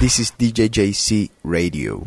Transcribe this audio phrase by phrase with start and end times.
[0.00, 2.06] This is DJJC Radio.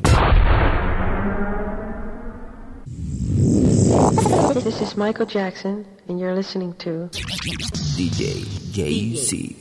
[4.64, 8.44] This is Michael Jackson, and you're listening to DJ
[8.74, 9.56] JC.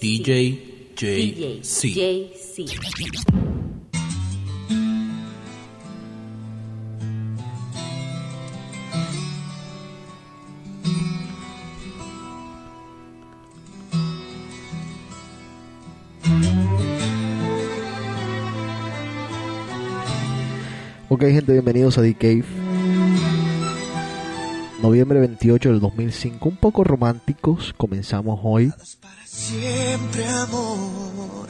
[0.00, 2.00] DJ JC.
[21.20, 22.46] Ok, gente, bienvenidos a The Cave.
[24.80, 27.74] Noviembre 28 del 2005, un poco románticos.
[27.76, 28.72] Comenzamos hoy.
[29.02, 31.46] Para siempre amor,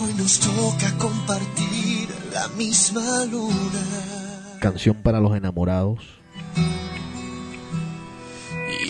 [0.00, 4.58] hoy nos toca compartir la misma luna.
[4.58, 6.00] Canción para los enamorados.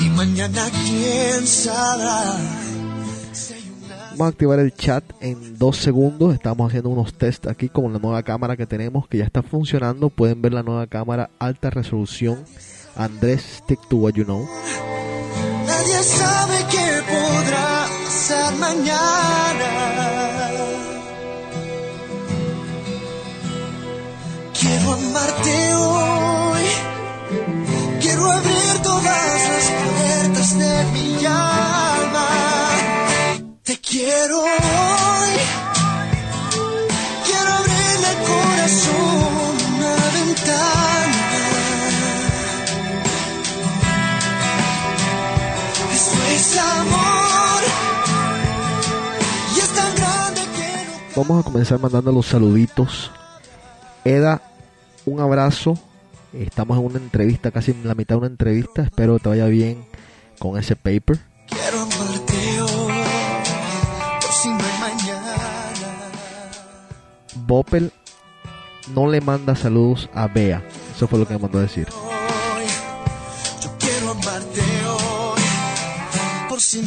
[0.01, 2.39] Y mañana quién sabrá
[4.13, 6.35] Vamos a activar el chat en dos segundos.
[6.35, 10.11] Estamos haciendo unos test aquí con la nueva cámara que tenemos que ya está funcionando.
[10.11, 12.45] Pueden ver la nueva cámara alta resolución.
[12.95, 14.47] Andrés Stick to What You Know.
[15.67, 19.71] Nadie sabe qué podrá pasar mañana.
[24.61, 26.63] Quiero amarte hoy.
[28.01, 31.52] Quiero abrir todas las puertas de mi alma.
[34.05, 34.49] Quiero hoy.
[37.25, 41.23] Quiero abrirle al corazón una ventana.
[45.93, 47.63] Esto es amor.
[49.55, 53.13] Y es tan grande que no Vamos a comenzar mandando los saluditos.
[54.05, 54.43] Eda,
[55.07, 55.79] un abrazo.
[56.33, 58.83] Estamos en una entrevista, casi en la mitad de una entrevista.
[58.83, 59.87] Espero que te vaya bien
[60.41, 61.21] con ese paper.
[61.47, 61.82] quiero
[67.53, 67.93] Bopel
[68.95, 70.67] no le manda saludos a Bea.
[70.97, 71.87] Eso fue lo que me mandó a decir.
[73.63, 75.43] Yo quiero amarte hoy.
[76.49, 76.83] Por si.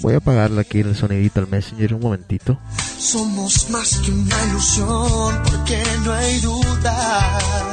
[0.00, 2.58] Voy a apagarle aquí el sonidito al Messenger un momentito.
[2.98, 7.69] Somos más que una ilusión, porque no hay duda.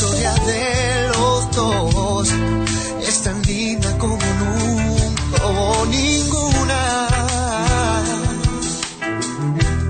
[0.00, 2.28] Historia de los dos
[3.02, 7.08] es tan linda como nunca ninguna.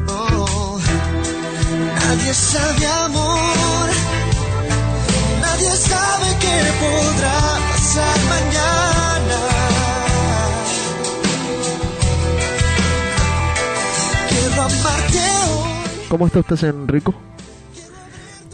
[0.08, 0.78] Oh.
[2.00, 3.88] Nadie sabe amor,
[5.42, 9.40] nadie sabe qué podrá pasar mañana.
[14.30, 16.08] Quiero amarte hoy.
[16.08, 17.27] ¿Cómo está usted, Enrico?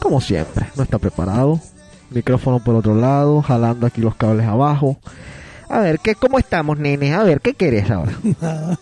[0.05, 1.59] Como siempre, no está preparado.
[2.11, 4.99] Micrófono por otro lado, jalando aquí los cables abajo.
[5.67, 7.15] A ver, ¿qué, ¿cómo estamos, nene?
[7.15, 8.13] A ver, ¿qué querés ahora?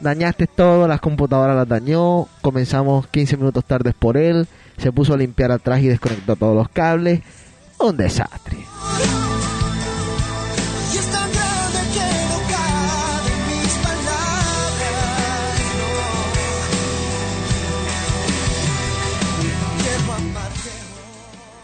[0.00, 2.28] Dañaste todo, las computadoras las dañó.
[2.40, 4.46] Comenzamos 15 minutos tardes por él.
[4.78, 7.20] Se puso a limpiar atrás y desconectó todos los cables.
[7.80, 8.58] Un desastre.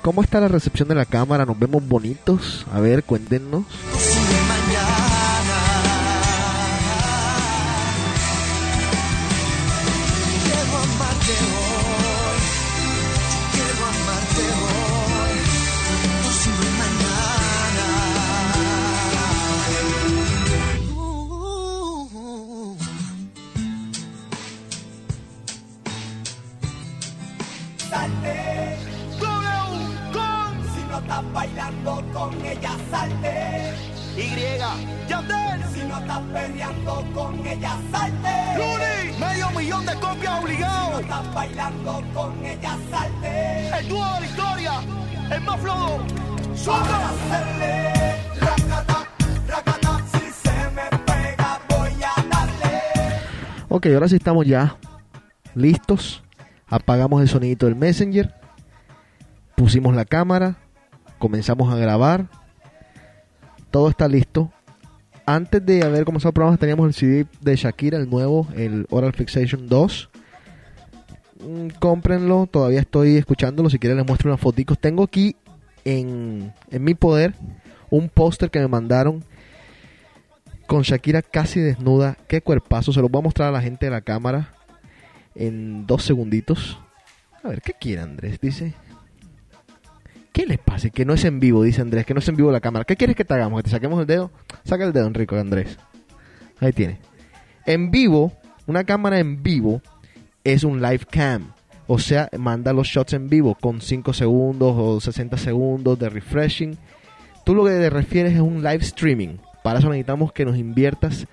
[0.08, 1.44] ¿Cómo está la recepción de la cámara?
[1.44, 2.64] ¿Nos vemos bonitos?
[2.72, 3.64] A ver, cuéntenos.
[32.18, 33.74] Con ella, salte.
[34.16, 35.62] Y, Yandel.
[35.72, 38.34] Si no estás peleando con ella, salte.
[38.58, 40.86] Luni, medio millón de copias obligado.
[40.86, 43.68] Si no estás bailando con ella, salte.
[43.78, 44.72] El dúo de la historia,
[45.30, 45.98] el más flojo.
[46.56, 47.08] Suelta.
[47.08, 47.92] hacerle
[48.40, 49.06] racata,
[49.46, 50.04] racata.
[50.12, 52.82] Si se me pega, voy a darle.
[53.68, 54.76] Ok, ahora sí estamos ya
[55.54, 56.24] listos.
[56.66, 58.34] Apagamos el sonidito del Messenger.
[59.54, 60.56] Pusimos la cámara.
[61.18, 62.28] Comenzamos a grabar.
[63.70, 64.52] Todo está listo.
[65.26, 69.12] Antes de haber comenzado el programa teníamos el CD de Shakira, el nuevo, el Oral
[69.12, 70.10] Fixation 2.
[71.44, 73.68] Mm, cómprenlo, todavía estoy escuchándolo.
[73.68, 74.78] Si quieren les muestro unas fotos.
[74.78, 75.36] Tengo aquí
[75.84, 77.34] en, en mi poder
[77.90, 79.24] un póster que me mandaron
[80.66, 82.16] con Shakira casi desnuda.
[82.28, 82.92] Qué cuerpazo.
[82.92, 84.54] Se los voy a mostrar a la gente de la cámara
[85.34, 86.78] en dos segunditos.
[87.42, 88.40] A ver, ¿qué quiere Andrés?
[88.40, 88.74] Dice.
[90.38, 90.88] ¿Qué les pasa?
[90.90, 92.06] Que no es en vivo, dice Andrés.
[92.06, 92.84] Que no es en vivo la cámara.
[92.84, 93.58] ¿Qué quieres que te hagamos?
[93.58, 94.30] ¿Que te saquemos el dedo?
[94.62, 95.76] Saca el dedo, Enrico, Andrés.
[96.60, 97.00] Ahí tiene.
[97.66, 98.32] En vivo,
[98.68, 99.82] una cámara en vivo
[100.44, 101.54] es un live cam.
[101.88, 106.78] O sea, manda los shots en vivo con 5 segundos o 60 segundos de refreshing.
[107.44, 109.38] Tú lo que te refieres es un live streaming.
[109.64, 111.26] Para eso necesitamos que nos inviertas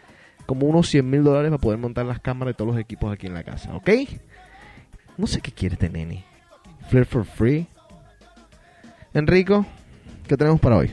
[0.48, 3.28] como unos 100 mil dólares para poder montar las cámaras de todos los equipos aquí
[3.28, 3.88] en la casa, ¿ok?
[5.16, 6.26] No sé qué quiere este nene.
[6.90, 7.68] Flirt for free.
[9.16, 9.66] Enrico,
[10.28, 10.92] ¿qué tenemos para hoy?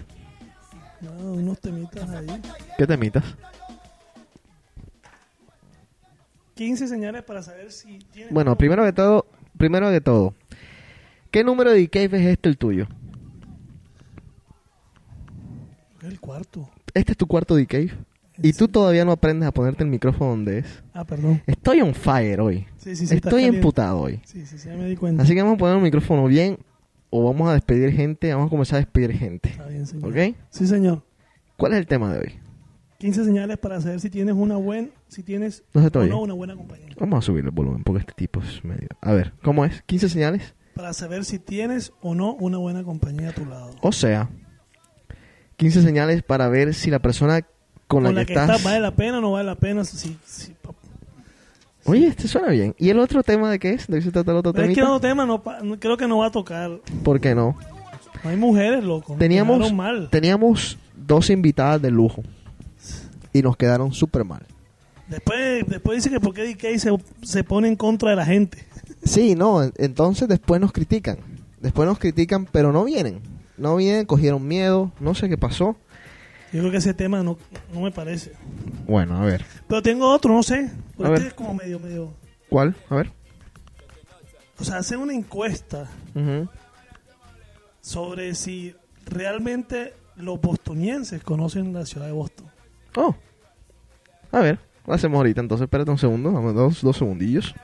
[1.01, 2.29] No, unos temitas ahí.
[2.79, 3.25] ¿Qué temitas?
[6.55, 8.33] 15 señales para saber si tienes.
[8.33, 9.27] Bueno, primero de todo,
[9.57, 10.35] primero de todo,
[11.33, 12.87] ¿qué número de cave es este el tuyo?
[16.01, 16.71] El cuarto.
[16.95, 17.91] Este es tu cuarto de cave.
[18.41, 20.85] Y tú todavía no aprendes a ponerte el micrófono donde es.
[20.95, 21.43] Ah, perdón.
[21.45, 22.69] Estoy on fire hoy.
[22.77, 23.17] Sí, sí, sí.
[23.17, 24.21] Estoy emputado hoy.
[24.25, 25.25] Sí, sí, sí, ya me di cuenta.
[25.25, 26.59] Así que vamos a poner el micrófono bien
[27.14, 28.32] o vamos a despedir gente.
[28.32, 29.50] Vamos a comenzar a despedir gente.
[29.50, 30.11] Está bien, señor.
[30.11, 30.37] ¿Ok?
[30.49, 31.03] Sí, señor.
[31.59, 32.32] ¿Cuál es el tema de hoy?
[32.99, 36.56] 15 señales para saber si tienes una buena, si tienes No o no una buena
[36.56, 36.88] compañía.
[36.99, 38.88] Vamos a subir el volumen porque este tipo es medio...
[39.00, 39.85] A ver, ¿cómo es?
[39.87, 40.55] ¿15 señales?
[40.75, 43.73] Para saber si tienes o no una buena compañía a tu lado.
[43.82, 44.31] O sea,
[45.56, 47.50] 15 señales para ver si la persona con,
[47.88, 48.49] Con la, la que que estás...
[48.49, 49.85] estás, ¿vale la pena o no vale la pena?
[49.85, 50.55] Si, si,
[51.84, 52.75] Oye, este suena bien.
[52.79, 53.87] ¿Y el otro tema de qué es?
[53.88, 55.96] ¿De qué se trata el otro es que el otro tema no, pa- no- creo
[55.96, 56.81] que no va a tocar.
[57.02, 57.56] ¿Por qué no?
[58.23, 59.17] No hay mujeres, loco.
[59.19, 60.08] Teníamos, Quedaron mal.
[60.11, 62.23] teníamos dos invitadas de lujo
[63.32, 64.43] y nos quedaron súper mal.
[65.08, 66.90] Después, después dice que por qué DK se,
[67.23, 68.58] se pone en contra de la gente.
[69.02, 71.19] Sí, no, en- entonces después nos critican.
[71.61, 73.20] Después nos critican, pero no vienen.
[73.56, 75.76] No vienen, cogieron miedo, no sé qué pasó.
[76.53, 77.39] Yo creo que ese tema no,
[77.73, 78.33] no me parece.
[78.87, 79.45] Bueno, a ver.
[79.69, 80.71] Pero tengo otro, no sé.
[80.99, 81.23] A Este ver.
[81.29, 82.13] es como medio, medio.
[82.51, 82.77] ¿Cuál?
[82.91, 83.11] A ver.
[84.59, 85.89] O sea, hacen una encuesta
[87.81, 88.75] sobre si
[89.07, 92.47] realmente los bostonienses conocen la ciudad de Boston.
[92.97, 93.15] Oh.
[94.31, 97.55] A ver, lo hacemos ahorita, entonces espérate un segundo, vamos, dos, dos segundillos.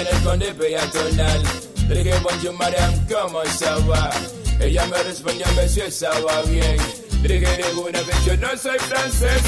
[0.00, 1.42] En el conde peatonal.
[1.88, 4.10] Le dije, bonjour, madame, ¿cómo se va?
[4.60, 6.76] Ella me respondió que si estaba bien.
[7.22, 9.42] Le dije, ninguna vez yo no soy francés.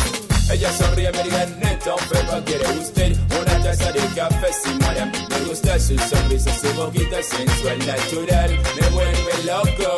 [0.50, 5.12] Ella sonríe, me diga, neto, pero quiere usted una taza de café, sí, madame.
[5.28, 8.58] Me gusta su sonrisa, su boquita sensual, natural.
[8.80, 9.96] Me vuelve loco.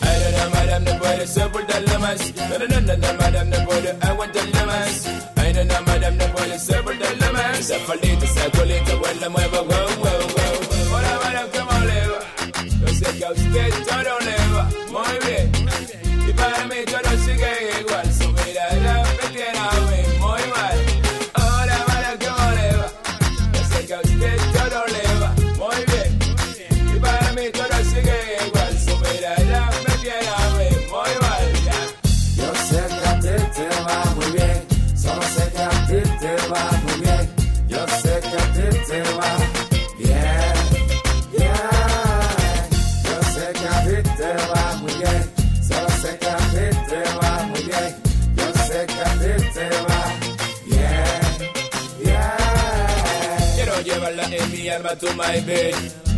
[0.00, 2.20] Ay, no, puede soportarlo más.
[2.36, 5.08] No, no, no, no, madame, no puedo aguantarlo más.
[5.54, 7.60] No, no, madame, no puede soportarlo más.
[7.60, 10.96] Esa faldita, esa colita, pues la muevo, wow, wow, wow.
[10.96, 12.20] Hola, madame, ¿cómo le va?
[12.80, 15.33] Yo sé que a usted todo le va muy bien.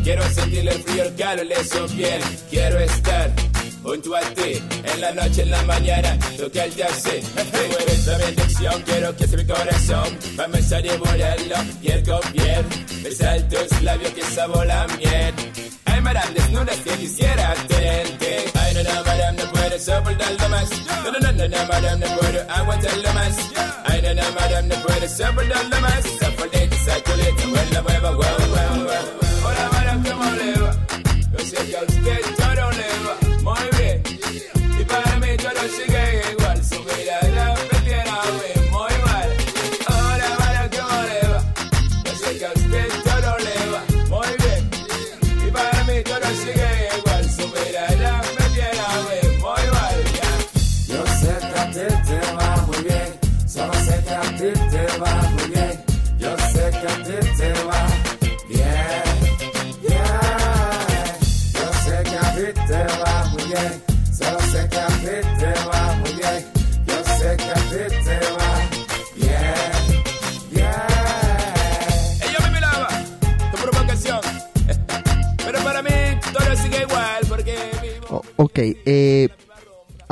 [0.03, 2.21] Quiero sentirle el frío, el calor de su piel.
[2.49, 3.33] Quiero estar
[3.83, 7.21] junto a ti en la noche, en la mañana, tocarte así.
[7.35, 10.19] Tú eres la bendición, quiero que sea mi corazón.
[10.37, 12.65] Vamos a devorarlo piel con piel.
[13.03, 15.35] Besar tus labios que sabor la miel.
[16.07, 18.45] Madame, desnuda que quisiera tenerte.
[18.55, 20.71] Ay, no, no, madame, no puedo soportarlo más.
[21.03, 23.37] No, no, no, no, no, madame, no puedo aguantarlo más.
[23.87, 26.05] Ay, no, no, madame, no puedo soportarlo más.
[27.05, 29.26] Colita, pues la muevo, wow, wow, wow.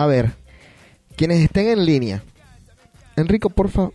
[0.04, 0.32] A ver,
[1.16, 2.22] quienes estén en línea,
[3.16, 3.88] Enrico, porfa,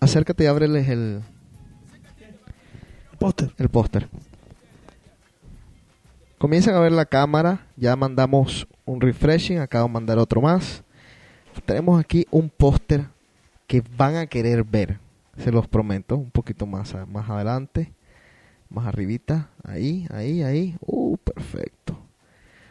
[0.00, 1.22] acércate y ábreles el,
[3.18, 3.52] Póster.
[3.58, 4.08] el póster.
[6.38, 10.82] Comiencen a ver la cámara, ya mandamos un refreshing, acabo de mandar otro más.
[11.64, 13.06] Tenemos aquí un póster
[13.68, 14.98] que van a querer ver,
[15.38, 17.92] se los prometo, un poquito más, más adelante,
[18.68, 20.76] más arribita, ahí, ahí, ahí.
[20.80, 21.96] Uh, perfecto.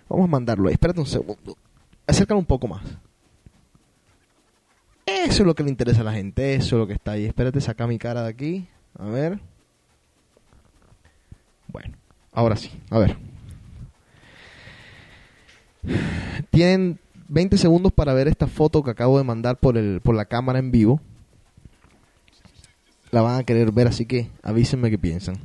[0.09, 1.55] Vamos a mandarlo ahí, espérate un segundo.
[2.07, 2.83] Acércalo un poco más.
[5.05, 7.25] Eso es lo que le interesa a la gente, eso es lo que está ahí.
[7.25, 8.67] Espérate, saca mi cara de aquí.
[8.97, 9.39] A ver.
[11.67, 11.95] Bueno,
[12.31, 13.17] ahora sí, a ver.
[16.51, 20.25] Tienen 20 segundos para ver esta foto que acabo de mandar por, el, por la
[20.25, 21.01] cámara en vivo.
[23.11, 25.35] La van a querer ver, así que avísenme qué piensan.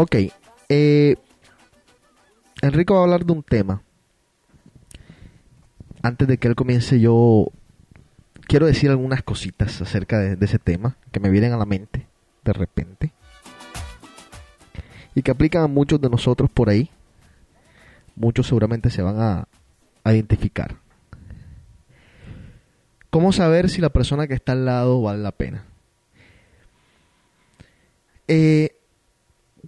[0.00, 0.14] Ok,
[0.68, 1.16] eh,
[2.62, 3.82] Enrico va a hablar de un tema.
[6.02, 7.48] Antes de que él comience, yo
[8.46, 12.06] quiero decir algunas cositas acerca de, ese tema que me vienen a la mente
[12.44, 13.12] de repente
[15.16, 16.92] y que aplican a muchos de nosotros por ahí.
[18.14, 19.48] Muchos seguramente se van a,
[20.04, 20.76] a identificar.
[23.10, 25.64] ¿Cómo saber si la persona que está al lado vale la pena?
[28.28, 28.77] Eh,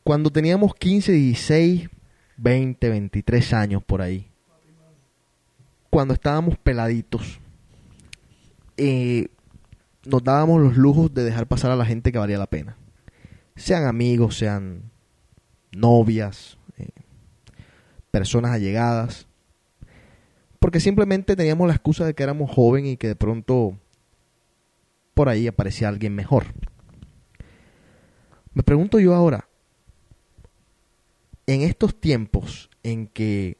[0.04, 1.88] cuando teníamos 15, 16,
[2.36, 4.30] 20, 23 años por ahí,
[5.90, 7.40] cuando estábamos peladitos,
[8.76, 9.28] eh,
[10.04, 12.76] nos dábamos los lujos de dejar pasar a la gente que valía la pena.
[13.56, 14.90] Sean amigos, sean
[15.72, 16.88] novias, eh,
[18.10, 19.26] personas allegadas.
[20.58, 23.78] Porque simplemente teníamos la excusa de que éramos jóvenes y que de pronto
[25.14, 26.46] por ahí aparecía alguien mejor.
[28.54, 29.49] Me pregunto yo ahora,
[31.50, 33.58] en estos tiempos en que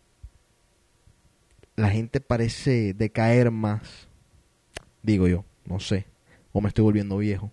[1.75, 4.06] la gente parece decaer más,
[5.02, 6.06] digo yo, no sé,
[6.52, 7.50] o me estoy volviendo viejo,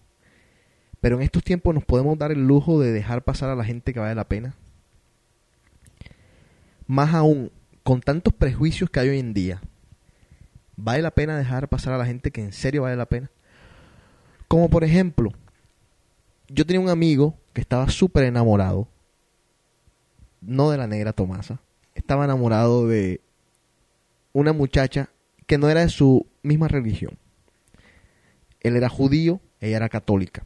[1.02, 3.94] pero en estos tiempos nos podemos dar el lujo de dejar pasar a la gente
[3.94, 4.54] que vale la pena.
[6.86, 7.52] Más aún,
[7.82, 9.60] con tantos prejuicios que hay hoy en día,
[10.76, 13.32] ¿vale la pena dejar pasar a la gente que en serio vale la pena?
[14.48, 15.32] Como por ejemplo,
[16.48, 18.88] yo tenía un amigo que estaba súper enamorado,
[20.42, 21.60] no de la negra Tomasa,
[21.96, 23.22] estaba enamorado de
[24.34, 25.10] una muchacha
[25.46, 27.18] que no era de su misma religión.
[28.60, 30.46] Él era judío, ella era católica.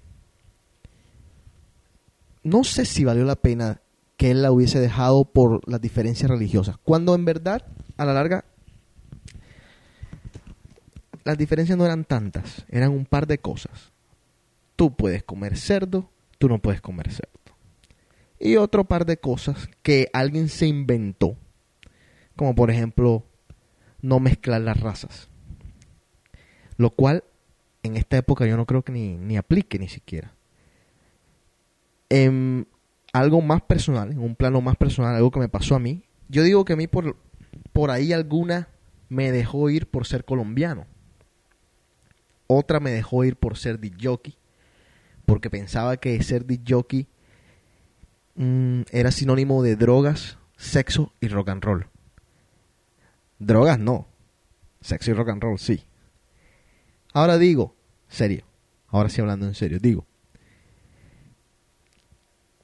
[2.44, 3.82] No sé si valió la pena
[4.18, 7.66] que él la hubiese dejado por las diferencias religiosas, cuando en verdad,
[7.98, 8.46] a la larga,
[11.24, 13.92] las diferencias no eran tantas, eran un par de cosas.
[14.76, 17.41] Tú puedes comer cerdo, tú no puedes comer cerdo.
[18.44, 21.38] Y otro par de cosas que alguien se inventó,
[22.36, 23.24] como por ejemplo
[24.02, 25.30] no mezclar las razas.
[26.76, 27.24] Lo cual
[27.84, 30.34] en esta época yo no creo que ni, ni aplique ni siquiera.
[32.10, 32.68] En
[33.14, 36.04] algo más personal, en un plano más personal, algo que me pasó a mí.
[36.28, 37.18] Yo digo que a mí por,
[37.72, 38.70] por ahí alguna
[39.08, 40.88] me dejó ir por ser colombiano.
[42.48, 44.36] Otra me dejó ir por ser jockey
[45.26, 47.08] porque pensaba que ser jockey
[48.36, 51.88] mm, era sinónimo de drogas, sexo y rock and roll.
[53.40, 54.08] Drogas no,
[54.82, 55.84] sexo y rock and roll sí.
[57.14, 57.76] Ahora digo,
[58.08, 58.46] serio,
[58.88, 60.06] ahora sí hablando en serio, digo,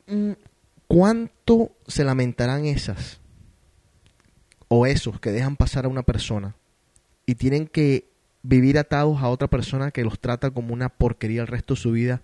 [0.08, 0.32] mm,
[0.88, 3.20] ¿cuánto se lamentarán esas
[4.68, 6.56] o esos que dejan pasar a una persona
[7.26, 8.10] y tienen que
[8.44, 11.92] vivir atados a otra persona que los trata como una porquería el resto de su
[11.92, 12.22] vida?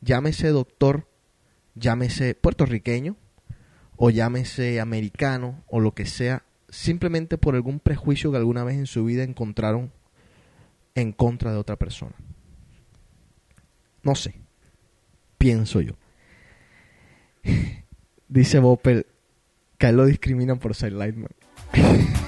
[0.00, 1.08] Llámese doctor,
[1.74, 3.16] llámese puertorriqueño
[3.96, 8.86] o llámese americano o lo que sea, simplemente por algún prejuicio que alguna vez en
[8.86, 9.92] su vida encontraron
[10.94, 12.14] en contra de otra persona.
[14.02, 14.34] No sé,
[15.38, 15.94] pienso yo.
[18.28, 19.06] Dice Bopel
[19.78, 21.30] que él lo discriminan por ser Lightman.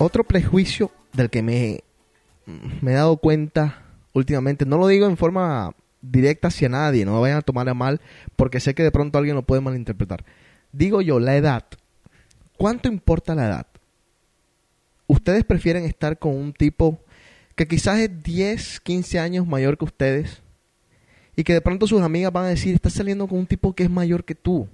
[0.00, 1.82] Otro prejuicio del que me,
[2.80, 7.20] me he dado cuenta últimamente, no lo digo en forma directa hacia nadie, no me
[7.20, 8.00] vayan a tomar a mal,
[8.36, 10.24] porque sé que de pronto alguien lo puede malinterpretar.
[10.72, 11.64] Digo yo, la edad.
[12.56, 13.66] ¿Cuánto importa la edad?
[15.08, 17.00] ustedes prefieren estar con un tipo
[17.56, 20.42] que quizás es 10, 15 años mayor que ustedes
[21.34, 23.82] y que de pronto sus amigas van a decir, estás saliendo con un tipo que
[23.84, 24.68] es mayor que tú.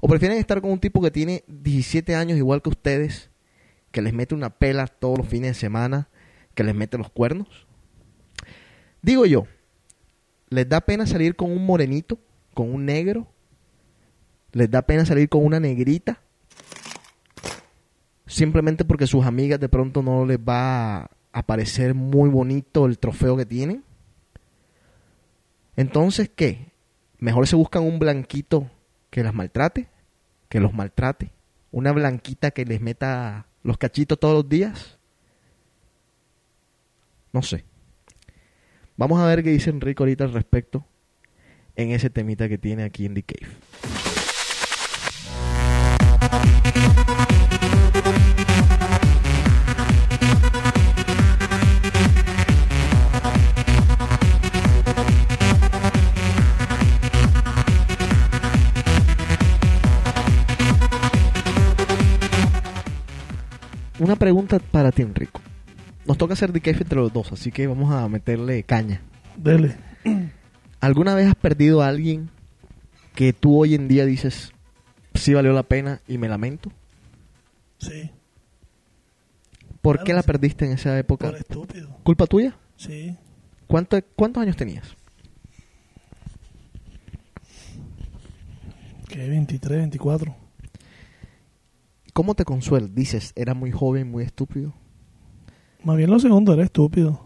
[0.00, 3.30] O prefieren estar con un tipo que tiene 17 años igual que ustedes,
[3.90, 6.08] que les mete una pela todos los fines de semana,
[6.54, 7.66] que les mete los cuernos.
[9.00, 9.46] Digo yo,
[10.48, 12.18] ¿les da pena salir con un morenito,
[12.54, 13.26] con un negro?
[14.52, 16.20] ¿Les da pena salir con una negrita?
[18.26, 23.36] Simplemente porque sus amigas de pronto no les va a parecer muy bonito el trofeo
[23.36, 23.82] que tienen.
[25.76, 26.72] Entonces, ¿qué?
[27.18, 28.70] Mejor se buscan un blanquito
[29.10, 29.88] que las maltrate,
[30.48, 31.30] que los maltrate.
[31.70, 34.98] Una blanquita que les meta los cachitos todos los días.
[37.32, 37.64] No sé.
[38.96, 40.86] Vamos a ver qué dice Enrico ahorita al respecto
[41.76, 43.52] en ese temita que tiene aquí en The Cave.
[63.98, 65.40] Una pregunta para ti, Enrico.
[66.06, 69.00] Nos toca hacer Cave entre los dos, así que vamos a meterle caña.
[69.36, 69.76] Dele.
[70.80, 72.28] ¿Alguna vez has perdido a alguien
[73.14, 74.52] que tú hoy en día dices,
[75.14, 76.72] sí valió la pena y me lamento?
[77.78, 78.10] Sí.
[79.80, 80.26] ¿Por Claro, qué la sí.
[80.26, 81.28] perdiste en esa época?
[81.28, 81.96] Por estúpido.
[82.02, 82.56] ¿Culpa tuya?
[82.76, 83.16] Sí.
[83.66, 84.96] ¿Cuánto, ¿Cuántos años tenías?
[89.08, 90.34] Que 23, 24.
[92.12, 92.94] ¿Cómo te consuelas?
[92.94, 94.74] Dices, era muy joven, muy estúpido.
[95.84, 97.20] Más bien lo segundo, era estúpido.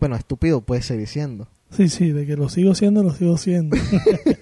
[0.00, 1.48] Bueno, estúpido puede seguir siendo.
[1.70, 3.76] Sí, sí, de que lo sigo siendo, lo sigo siendo.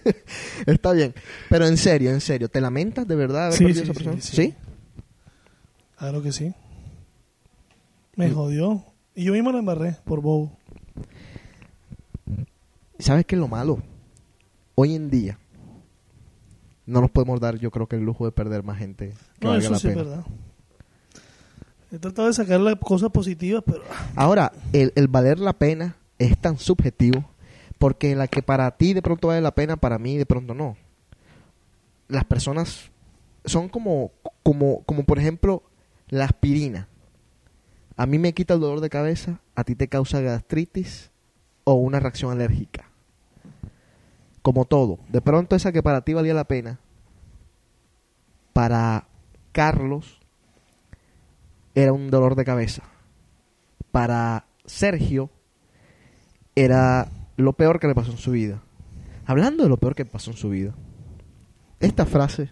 [0.66, 1.14] Está bien.
[1.48, 4.04] Pero en serio, en serio, ¿te lamentas de verdad haber Sí, perdido sí, esa sí,
[4.04, 4.22] persona?
[4.22, 4.54] sí.
[5.96, 6.52] claro que sí.
[8.16, 8.34] Me Mm.
[8.34, 8.84] jodió.
[9.14, 10.58] Y yo mismo lo embarré por bobo.
[12.98, 13.78] ¿Sabes qué es lo malo?
[14.74, 15.38] Hoy en día
[16.86, 19.50] no nos podemos dar, yo creo que el lujo de perder más gente que No,
[19.50, 20.24] valga eso la sí es verdad.
[21.92, 23.82] He tratado de sacar las cosas positivas, pero
[24.16, 27.28] Ahora, el, el valer la pena es tan subjetivo
[27.78, 30.76] porque la que para ti de pronto vale la pena, para mí de pronto no.
[32.08, 32.90] Las personas
[33.44, 34.10] son como,
[34.42, 35.64] como, como por ejemplo,
[36.08, 36.88] la aspirina.
[37.96, 41.10] A mí me quita el dolor de cabeza, a ti te causa gastritis
[41.64, 42.88] o una reacción alérgica.
[44.40, 44.98] Como todo.
[45.08, 46.78] De pronto esa que para ti valía la pena,
[48.54, 49.08] para
[49.52, 50.21] Carlos
[51.74, 52.82] era un dolor de cabeza.
[53.90, 55.30] Para Sergio
[56.54, 58.62] era lo peor que le pasó en su vida.
[59.26, 60.74] Hablando de lo peor que pasó en su vida,
[61.80, 62.50] esta frase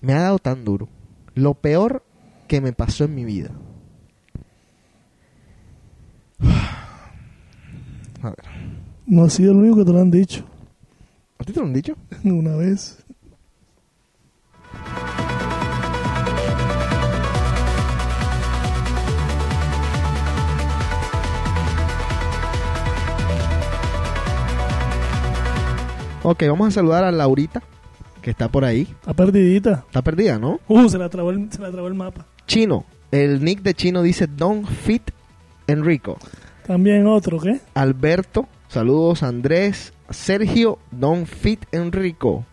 [0.00, 0.88] me ha dado tan duro.
[1.34, 2.04] Lo peor
[2.48, 3.50] que me pasó en mi vida.
[8.22, 8.44] A ver,
[9.06, 10.44] no ha sido el único que te lo han dicho
[11.40, 11.96] ¿a ti te lo han dicho?
[12.24, 13.02] una vez.
[26.30, 27.60] Ok, vamos a saludar a Laurita,
[28.22, 28.82] que está por ahí.
[28.82, 29.82] Está perdidita.
[29.88, 30.60] Está perdida, ¿no?
[30.68, 32.24] Uh, se la trabó el, se la trabó el mapa.
[32.46, 35.10] Chino, el nick de Chino dice Don't Fit
[35.66, 36.18] Enrico.
[36.64, 37.60] También otro, ¿qué?
[37.74, 42.44] Alberto, saludos Andrés, Sergio, Don Fit Enrico,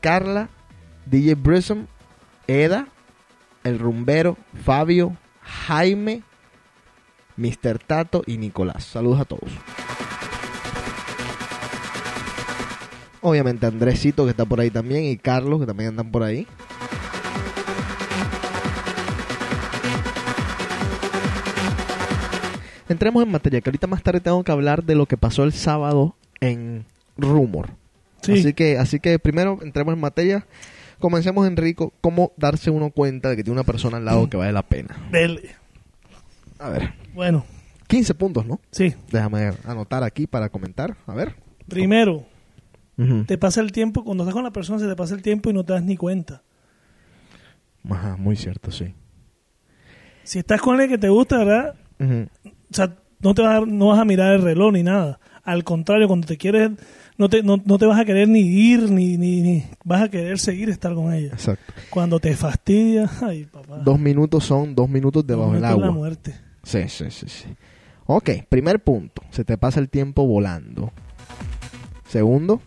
[0.00, 0.48] Carla,
[1.08, 1.86] DJ Brissom,
[2.48, 2.88] Eda,
[3.62, 6.24] El Rumbero, Fabio, Jaime,
[7.36, 7.78] Mr.
[7.86, 8.82] Tato y Nicolás.
[8.82, 9.52] Saludos a todos.
[13.28, 16.46] Obviamente Andresito que está por ahí también y Carlos que también andan por ahí.
[22.88, 25.52] Entremos en materia, que ahorita más tarde tengo que hablar de lo que pasó el
[25.52, 26.84] sábado en
[27.18, 27.70] Rumor.
[28.22, 28.32] Sí.
[28.34, 30.46] Así que, así que primero entremos en materia.
[31.00, 34.52] Comencemos, Enrico, cómo darse uno cuenta de que tiene una persona al lado que vale
[34.52, 34.96] la pena.
[36.60, 37.44] A ver, Bueno,
[37.88, 38.60] 15 puntos, ¿no?
[38.70, 38.94] sí.
[39.10, 40.96] Déjame anotar aquí para comentar.
[41.08, 41.34] A ver.
[41.68, 42.24] Primero,
[43.26, 45.52] Te pasa el tiempo, cuando estás con la persona se te pasa el tiempo y
[45.52, 46.42] no te das ni cuenta.
[47.88, 48.94] Ajá, muy cierto, sí.
[50.24, 51.74] Si estás con el que te gusta, ¿verdad?
[52.00, 55.20] O sea, no te vas a, no vas a mirar el reloj ni nada.
[55.44, 56.70] Al contrario, cuando te quieres,
[57.18, 60.08] no te, no, no te vas a querer ni ir, ni, ni, ni vas a
[60.08, 61.28] querer seguir estar con ella.
[61.34, 61.72] Exacto.
[61.90, 63.76] Cuando te fastidia, ay papá.
[63.78, 65.90] Dos minutos son dos minutos debajo del de la agua.
[65.92, 66.34] muerte.
[66.64, 67.48] Sí, sí, sí, sí.
[68.06, 69.22] Ok, primer punto.
[69.30, 70.92] Se te pasa el tiempo volando.
[72.08, 72.60] Segundo,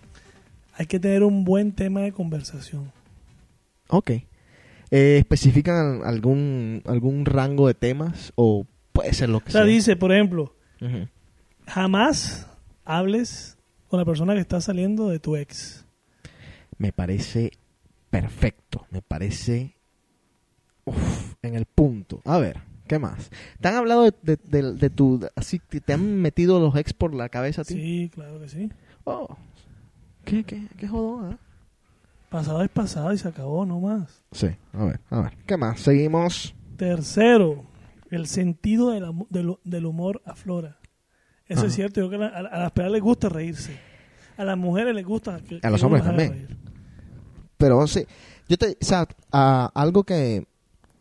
[0.79, 2.91] Hay que tener un buen tema de conversación.
[3.89, 4.11] ok.
[4.91, 9.69] Eh, ¿Especifican algún, algún rango de temas o puede ser lo que O sea, sea?
[9.69, 10.55] dice, por ejemplo,
[11.67, 12.47] jamás
[12.85, 15.85] hables con la persona que está saliendo de tu ex.
[16.77, 17.51] Me parece
[18.09, 19.75] perfecto, me parece
[20.85, 22.21] uf, en el punto.
[22.25, 23.29] A ver, ¿qué más?
[23.61, 25.19] ¿Te han hablado de, de, de- de tu...
[25.35, 27.75] así, te han metido los ex por la cabeza a ti?
[27.75, 28.71] Sí, claro que sí.
[29.03, 29.37] Oh,
[30.29, 31.37] ¿Qué, qué, qué jodón, ah?
[32.29, 34.21] Pasado es pasado y se acabó, no más.
[34.31, 35.37] Sí, a ver, a ver.
[35.47, 35.79] ¿Qué más?
[35.79, 36.53] Seguimos.
[36.77, 37.63] Tercero,
[38.11, 40.77] el sentido del, amu- del, del humor aflora.
[41.47, 41.67] Eso Ajá.
[41.67, 43.75] es cierto, yo creo que a, a las personas les gusta reírse.
[44.37, 46.31] A las mujeres les gusta que, A los hombres también.
[46.31, 46.57] reír.
[47.57, 48.05] Pero sí,
[48.47, 50.45] yo te, o sea, a- algo que,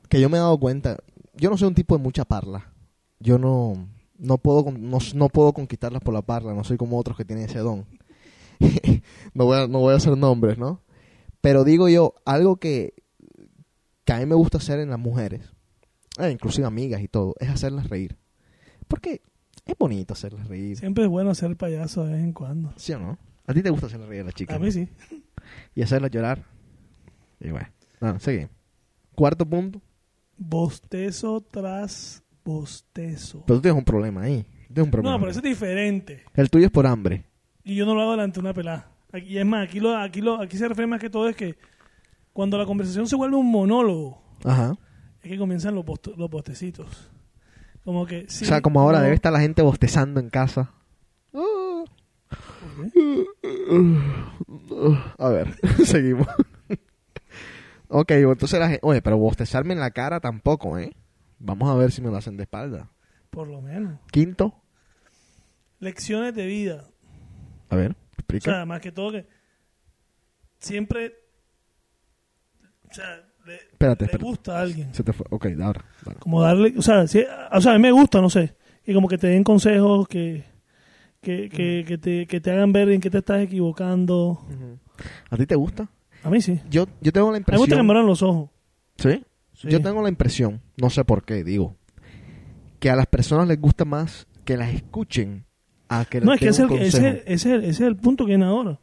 [0.08, 0.96] que yo me he dado cuenta,
[1.36, 2.72] yo no soy un tipo de mucha parla.
[3.20, 3.86] Yo no,
[4.18, 7.24] no puedo, con- no, no puedo conquistarlas por la parla, no soy como otros que
[7.26, 7.84] tienen ese don.
[9.34, 10.82] no voy a, no voy a hacer nombres, ¿no?
[11.40, 12.94] Pero digo yo, algo que,
[14.04, 15.52] que a mí me gusta hacer en las mujeres,
[16.18, 18.16] eh, inclusive amigas y todo, es hacerlas reír.
[18.88, 19.22] Porque
[19.64, 20.76] es bonito hacerlas reír.
[20.76, 22.72] Siempre es bueno ser payaso de vez en cuando.
[22.76, 23.18] ¿Sí o no?
[23.46, 24.56] ¿A ti te gusta hacerlas reír a las chicas?
[24.56, 24.64] A no?
[24.64, 24.88] mí sí.
[25.74, 26.44] y hacerla llorar.
[27.40, 27.68] Y bueno,
[28.00, 28.50] bueno, seguimos.
[29.14, 29.80] Cuarto punto.
[30.36, 33.44] Bostezo tras bostezo.
[33.46, 34.44] Pero tú tienes un problema ahí.
[34.68, 35.12] Tienes un problema.
[35.12, 36.22] No, pero eso es diferente.
[36.34, 37.24] El tuyo es por hambre.
[37.68, 38.90] Y yo no lo hago delante de una pelada.
[39.12, 41.36] Aquí- Y es más, aquí, lo, aquí, lo, aquí se refiere más que todo es
[41.36, 41.56] que
[42.32, 44.74] cuando la conversación se vuelve un monólogo, Ajá.
[45.22, 47.10] es que comienzan los, post- los postecitos.
[47.84, 50.72] Como que sí, o sea, como ahora no, debe estar la gente bostezando en casa.
[55.18, 56.26] A ver, seguimos.
[57.88, 58.80] ok, entonces la gente...
[58.82, 60.94] Oye, pero bostezarme en la cara tampoco, ¿eh?
[61.38, 62.90] Vamos a ver si me lo hacen de espalda.
[63.30, 63.98] Por lo menos.
[64.10, 64.54] Quinto.
[65.80, 66.84] Lecciones de vida.
[67.70, 68.50] A ver, O explica.
[68.52, 69.26] sea, más que todo que
[70.58, 71.12] siempre
[72.90, 74.24] o sea, le, Espérate, le espérate.
[74.24, 74.94] gusta a alguien.
[74.94, 75.26] Se te fue.
[75.30, 75.84] Ok, ahora.
[76.06, 76.18] ahora.
[76.20, 78.54] Como darle, o sea, si- o sea, a mí me gusta, no sé,
[78.86, 80.44] y como que te den consejos que
[81.20, 84.40] que, que, que te, que te hagan ver en qué te estás equivocando.
[85.30, 85.88] ¿A ti te gusta?
[86.22, 86.60] A mí sí.
[86.70, 87.86] Yo, yo tengo la A mí me gusta que impresión...
[87.86, 88.50] me abran los ojos.
[88.96, 89.24] ¿Sí?
[89.52, 89.68] Sí.
[89.68, 91.76] Yo tengo la impresión, no sé por qué, digo,
[92.78, 95.44] que a las personas les gusta más que las escuchen
[95.88, 98.24] a que No, es que ese, un es el- ese, ese, ese es el punto
[98.24, 98.78] que viene ahora.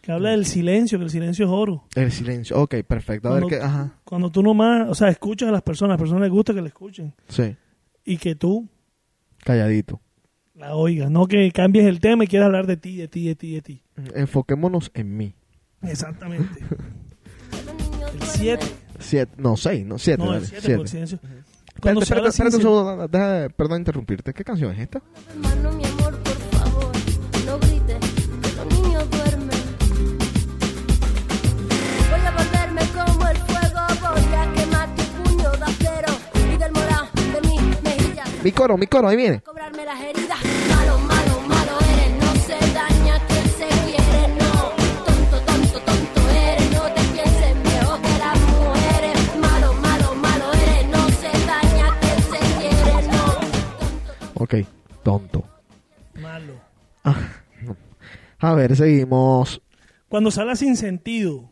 [0.00, 1.84] Que habla del silencio, que el silencio es oro.
[1.94, 2.56] El silencio.
[2.60, 3.28] Ok, perfecto.
[3.28, 3.62] A ver Cuando, qué...
[3.62, 3.92] Ajá.
[4.04, 6.62] cuando tú nomás, o sea, escuchas a las personas, a las personas les gusta que
[6.62, 7.12] le escuchen.
[7.28, 7.56] Sí.
[8.04, 8.68] Y que tú
[9.44, 10.00] Calladito.
[10.54, 13.34] la oigas, no que cambies el tema y quieras hablar de ti, de ti, de
[13.34, 13.82] ti, de ti.
[14.14, 15.34] Enfoquémonos en mí.
[15.82, 16.60] Exactamente.
[18.14, 18.66] el 7.
[19.00, 20.22] Siete, no, seis, no, siete.
[20.24, 20.76] No, el dale, 7 siete.
[20.76, 21.18] por el silencio.
[21.80, 23.08] Cuando espérate, espérate un sil- segundo.
[23.08, 24.32] deja- perdón interrumpirte.
[24.32, 25.00] ¿Qué canción es esta?
[25.34, 25.78] Hermano,
[38.44, 39.40] Mi coro, mi coro, ahí viene.
[39.40, 40.38] Cobrarme las heridas.
[40.68, 44.70] Malo, malo, malo eres, no se daña quien se quiere, no.
[45.04, 49.36] Tonto, tonto, tonto eres, no te pienses mejor que las mujeres.
[49.40, 54.42] Malo, malo, malo eres, no se daña quien se quiere, no.
[54.42, 54.54] Ok,
[55.02, 55.44] tonto.
[56.20, 56.54] Malo.
[58.40, 59.60] A ver, seguimos.
[60.08, 61.50] Cuando se habla sin sentido,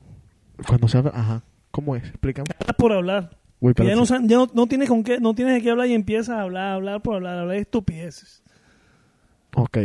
[0.66, 1.10] Cuando se habla...
[1.14, 1.42] Ajá.
[1.72, 2.04] ¿Cómo es?
[2.04, 2.46] Explícame.
[2.60, 3.36] hablas por hablar.
[3.84, 6.30] Ya no, ya no, no tienes con qué, no tienes de qué hablar y empiezas
[6.36, 8.42] a hablar, hablar por hablar, hablar de estupideces.
[9.54, 9.78] Ok.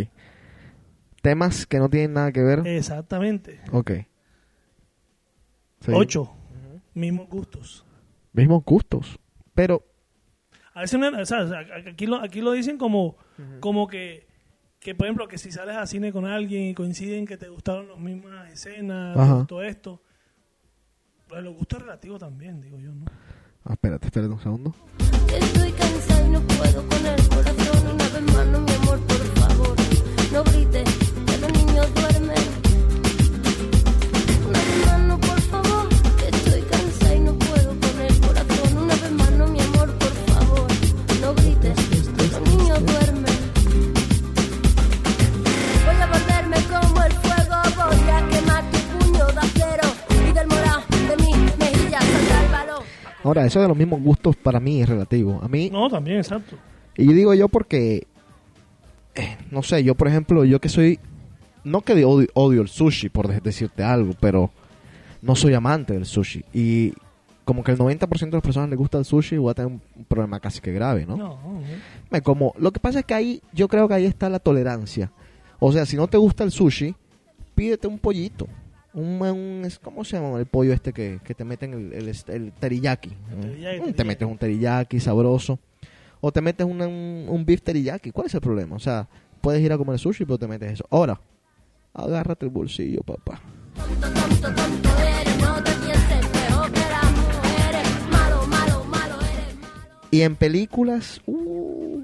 [1.21, 2.65] Temas que no tienen nada que ver.
[2.67, 3.61] Exactamente.
[3.71, 3.91] Ok.
[5.87, 6.31] 8.
[6.93, 7.85] Mismos gustos.
[8.33, 9.19] Mismos gustos.
[9.53, 9.83] Pero,
[10.73, 13.17] A veces, no- o sea, o sea, aquí, lo, aquí lo dicen como,
[13.59, 14.25] como que,
[14.79, 17.89] que, por ejemplo, que si sales al cine con alguien y coinciden que te gustaron
[17.89, 20.01] las mismas escenas, gustó esto.
[21.27, 23.05] Pues los gustos relativos también, digo yo, ¿no?
[23.65, 24.75] Ah, espérate, espérate un segundo.
[25.27, 27.87] Estoy cansada y no puedo con el corazón.
[27.93, 29.75] Una vez más, no, mi amor, por favor.
[30.31, 30.89] No grites,
[31.25, 32.60] que los niños duermen.
[53.23, 55.39] Ahora, eso de los mismos gustos para mí es relativo.
[55.43, 56.55] A mí, No, también, exacto.
[56.97, 58.07] y yo digo yo porque,
[59.15, 60.99] eh, no sé, yo por ejemplo, yo que soy,
[61.63, 64.49] no que de odio, odio el sushi, por de- decirte algo, pero
[65.21, 66.43] no soy amante del sushi.
[66.53, 66.93] Y
[67.45, 69.81] como que el 90% de las personas les gusta el sushi, voy a tener un,
[70.05, 71.15] problema casi que grave, ¿no?
[71.17, 71.61] No, no.
[72.09, 75.11] Me como, lo que pasa es que ahí, yo creo que ahí está la tolerancia.
[75.59, 76.95] O sea, si no te gusta el sushi,
[77.53, 78.47] pídete un pollito.
[78.93, 82.51] Un, un- es- ¿Cómo se llama el pollo este que, que te meten el, el,
[82.53, 83.09] teriyaki?
[83.09, 83.93] teriyaki, Mm, teriyaki.
[83.93, 85.59] Te metes un teriyaki sabroso.
[86.19, 88.11] O te metes una- un, un beef teriyaki.
[88.11, 88.75] ¿Cuál es el problema?
[88.75, 89.07] O sea,
[89.41, 90.85] puedes ir a comer sushi, pero te metes eso.
[90.89, 91.19] Ahora,
[91.93, 93.41] agárrate el bolsillo, papá.
[100.09, 102.01] Y en películas, uh,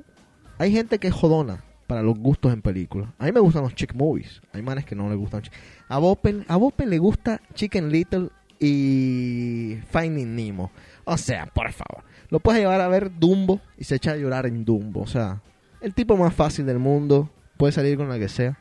[0.58, 3.10] hay gente que es jodona para los gustos en películas.
[3.17, 4.41] A mí me gustan los chick movies.
[4.54, 5.41] Hay manes que no les gustan.
[5.41, 5.54] chick-
[5.88, 10.71] A Bopen, a Bopen le gusta Chicken Little y Finding Nemo.
[11.06, 12.04] O sea, por favor.
[12.30, 15.02] Lo puedes llevar a ver Dumbo y se echa a llorar en Dumbo.
[15.02, 15.41] O sea,
[15.82, 17.30] el tipo más fácil del mundo.
[17.56, 18.60] Puede salir con la que sea.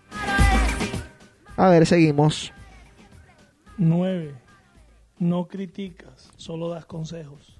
[1.56, 2.52] A ver, seguimos.
[3.78, 4.34] 9.
[5.18, 7.58] No criticas, solo das consejos.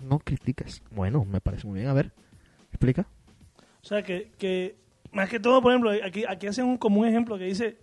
[0.00, 0.82] No criticas.
[0.90, 1.88] Bueno, me parece muy bien.
[1.90, 2.12] A ver,
[2.70, 3.06] explica.
[3.84, 4.76] O sea, que, que
[5.10, 7.76] más que todo, por ejemplo, aquí, aquí hacen un común ejemplo que dice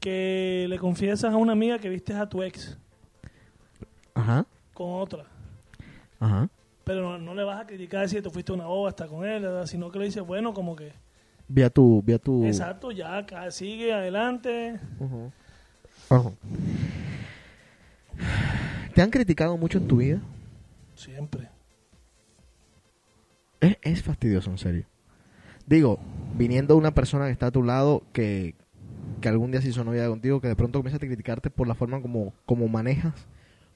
[0.00, 2.76] que le confiesas a una amiga que viste a tu ex
[4.14, 5.24] Ajá, con otra.
[6.18, 6.48] ajá.
[6.84, 9.42] Pero no, no le vas a criticar si tú fuiste una boba hasta con él,
[9.42, 9.66] ¿verdad?
[9.66, 10.92] sino que le dices, bueno, como que,
[11.48, 12.44] Vi a tu, a tu.
[12.46, 14.80] exacto, ya, sigue adelante.
[16.08, 16.30] Ajá.
[18.94, 20.18] ¿Te han criticado mucho en tu vida?
[20.96, 21.48] Siempre.
[23.62, 24.86] Es, es fastidioso, en serio.
[25.66, 26.00] Digo,
[26.36, 28.56] viniendo una persona que está a tu lado, que,
[29.20, 31.76] que algún día se hizo novia contigo, que de pronto comienza a criticarte por la
[31.76, 33.14] forma como, como manejas,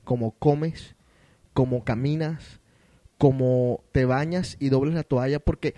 [0.04, 0.96] como comes,
[1.54, 2.60] como caminas,
[3.16, 5.74] como te bañas y dobles la toalla, porque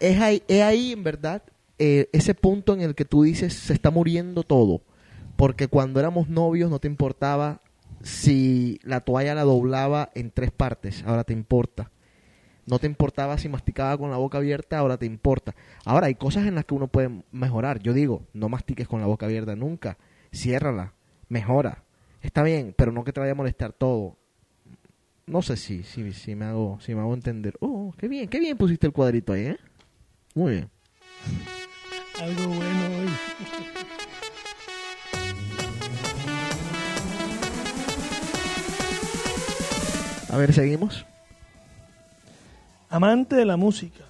[0.00, 1.44] es ahí, es ahí en verdad
[1.78, 4.82] eh, ese punto en el que tú dices se está muriendo todo.
[5.36, 7.62] Porque cuando éramos novios no te importaba
[8.02, 11.92] si la toalla la doblaba en tres partes, ahora te importa.
[12.64, 15.54] No te importaba si masticaba con la boca abierta, ahora te importa.
[15.84, 17.80] Ahora hay cosas en las que uno puede mejorar.
[17.80, 19.98] Yo digo, no mastiques con la boca abierta nunca.
[20.32, 20.94] Ciérrala,
[21.28, 21.82] mejora.
[22.20, 24.16] Está bien, pero no que te vaya a molestar todo.
[25.26, 27.56] No sé si, si, si me hago, si me hago entender.
[27.60, 29.56] Oh, qué bien, qué bien pusiste el cuadrito ahí, ¿eh?
[30.34, 30.70] Muy bien.
[32.20, 33.08] Algo bueno hoy.
[40.30, 41.04] A ver, seguimos.
[42.92, 44.04] Amante de la música.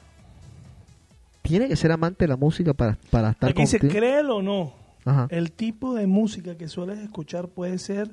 [1.43, 3.99] Tiene que ser amante de la música para, para estar Aquí dice, contigo.
[4.01, 5.27] créelo o no, Ajá.
[5.31, 8.11] el tipo de música que sueles escuchar puede ser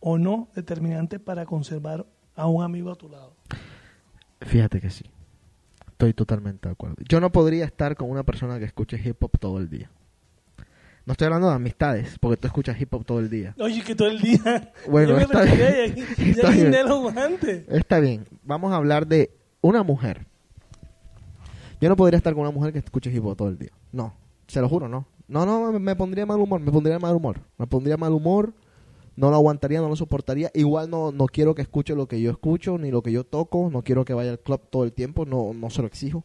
[0.00, 3.32] o no determinante para conservar a un amigo a tu lado.
[4.40, 5.04] Fíjate que sí.
[5.88, 6.96] Estoy totalmente de acuerdo.
[7.08, 9.90] Yo no podría estar con una persona que escuche hip hop todo el día.
[11.06, 13.54] No estoy hablando de amistades, porque tú escuchas hip hop todo el día.
[13.60, 14.72] Oye, que todo el día.
[14.88, 15.94] Bueno, yo me está bien.
[16.18, 17.64] y- y Está ya bien.
[17.68, 18.24] Está bien.
[18.42, 20.26] Vamos a hablar de una mujer.
[21.80, 23.72] Yo no podría estar con una mujer que escuche hip hop todo el día.
[23.92, 24.14] No,
[24.46, 25.06] se lo juro, no.
[25.28, 27.40] No, no, me, me pondría mal humor, me pondría mal humor.
[27.58, 28.54] Me pondría mal humor,
[29.16, 30.50] no lo aguantaría, no lo soportaría.
[30.54, 33.70] Igual no, no quiero que escuche lo que yo escucho, ni lo que yo toco,
[33.70, 36.24] no quiero que vaya al club todo el tiempo, no, no se lo exijo.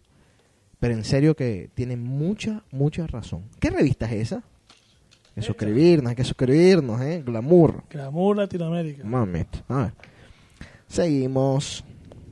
[0.80, 3.44] Pero en serio que tiene mucha, mucha razón.
[3.60, 4.38] ¿Qué revista es esa?
[4.38, 7.24] Hay que suscribirnos, hay que suscribirnos, ¿eh?
[7.26, 7.84] Glamour.
[7.89, 9.04] Glamour Latinoamérica.
[9.06, 9.63] Mamita.
[9.70, 9.94] A ver.
[10.88, 11.86] Seguimos.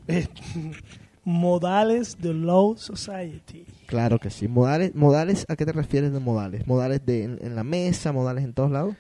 [0.10, 0.28] Eh,
[1.24, 3.66] modales de Low Society.
[3.86, 4.48] Claro que sí.
[4.48, 6.66] Modales, modales ¿a qué te refieres de modales?
[6.68, 8.96] ¿Modales de en, en la mesa, modales en todos lados?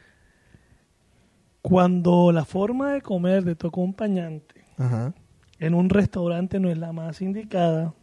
[1.61, 5.13] Cuando la forma de comer de tu acompañante Ajá.
[5.59, 7.93] en un restaurante no es la más indicada,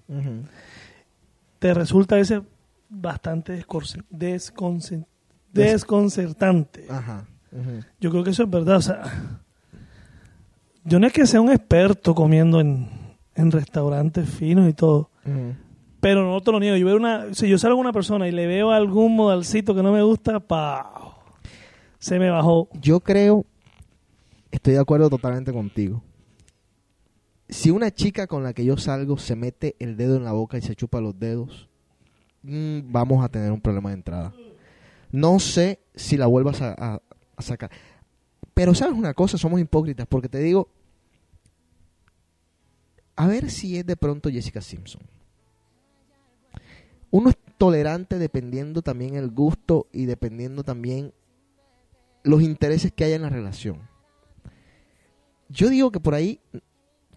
[1.58, 2.42] te resulta a veces
[2.88, 3.64] bastante
[5.52, 6.86] desconcertante.
[6.88, 7.26] Ajá.
[8.00, 8.76] Yo creo que eso es verdad.
[8.76, 9.40] O sea,
[10.86, 12.88] yo no es que sea un experto comiendo en,
[13.34, 15.10] en restaurantes finos y todo,
[16.00, 16.76] pero no te lo niego.
[16.76, 19.82] Yo veo una, si yo salgo con una persona y le veo algún modalcito que
[19.82, 21.16] no me gusta, pa,
[21.98, 22.68] se me bajó.
[22.80, 23.44] Yo creo,
[24.50, 26.02] estoy de acuerdo totalmente contigo.
[27.48, 30.58] Si una chica con la que yo salgo se mete el dedo en la boca
[30.58, 31.68] y se chupa los dedos,
[32.42, 34.32] mm, vamos a tener un problema de entrada.
[35.12, 37.02] No sé si la vuelvas a, a-
[37.36, 37.70] a sacar.
[38.56, 40.70] Pero sabes una cosa, somos hipócritas, porque te digo,
[43.14, 45.02] a ver si es de pronto Jessica Simpson.
[47.10, 51.12] Uno es tolerante dependiendo también el gusto y dependiendo también
[52.22, 53.90] los intereses que haya en la relación.
[55.50, 56.40] Yo digo que por ahí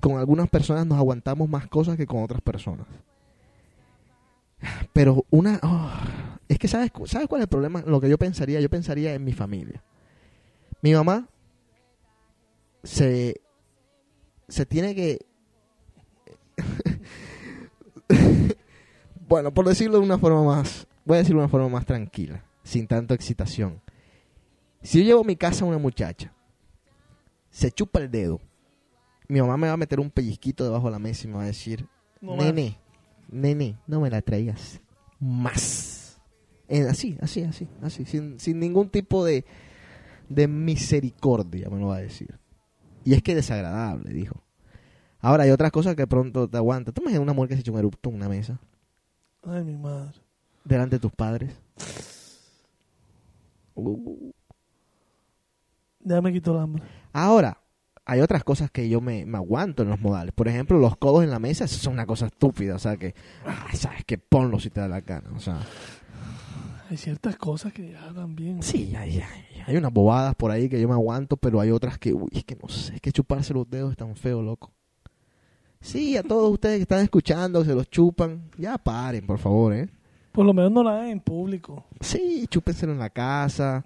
[0.01, 2.85] con algunas personas nos aguantamos más cosas que con otras personas.
[4.91, 5.57] Pero una...
[5.63, 5.89] oh,
[6.49, 7.81] es que ¿sabes, ¿sabes cuál es el problema?
[7.87, 9.81] Lo que yo pensaría, yo pensaría en mi familia.
[10.81, 11.27] Mi mamá
[12.83, 13.41] se,
[14.47, 15.19] se tiene que...
[19.27, 20.87] bueno, por decirlo de una forma más...
[21.05, 23.81] Voy a decirlo de una forma más tranquila, sin tanta excitación.
[24.81, 26.33] Si yo llevo a mi casa a una muchacha,
[27.49, 28.39] se chupa el dedo,
[29.27, 31.43] mi mamá me va a meter un pellizquito debajo de la mesa y me va
[31.43, 31.87] a decir,
[32.21, 32.77] No nene,
[33.29, 34.81] nene, no me la traigas
[35.19, 36.19] más.
[36.67, 39.45] Eh, así, así, así, así, sin, sin ningún tipo de,
[40.29, 42.39] de misericordia, me lo va a decir.
[43.03, 44.43] Y es que es desagradable, dijo.
[45.19, 46.91] Ahora hay otras cosas que pronto te aguanta.
[46.91, 48.59] ¿Tú imaginas una mujer que se echa un erupto en una mesa
[49.43, 50.17] Ay, mi madre.
[50.63, 51.51] delante de tus padres?
[53.75, 54.31] Uh.
[56.01, 56.83] Ya me quitó el hambre.
[57.11, 57.57] Ahora,
[58.05, 60.33] hay otras cosas que yo me, me aguanto en los modales.
[60.33, 62.75] Por ejemplo, los codos en la mesa, eso es una cosa estúpida.
[62.75, 63.13] O sea, que,
[63.45, 65.29] ah, sabes que ponlo si te da la gana.
[65.35, 65.59] O sea,
[66.89, 68.63] Hay ciertas cosas que ya también.
[68.63, 71.99] sí, hay, hay, hay unas bobadas por ahí que yo me aguanto, pero hay otras
[71.99, 74.71] que, uy, es que no sé, es que chuparse los dedos es tan feo, loco.
[75.81, 79.87] Sí, a todos ustedes que están escuchando, se los chupan, ya paren, por favor, ¿eh?
[80.31, 81.85] Por lo menos no la hagan en público.
[82.01, 83.85] Sí, chúpenselo en la casa.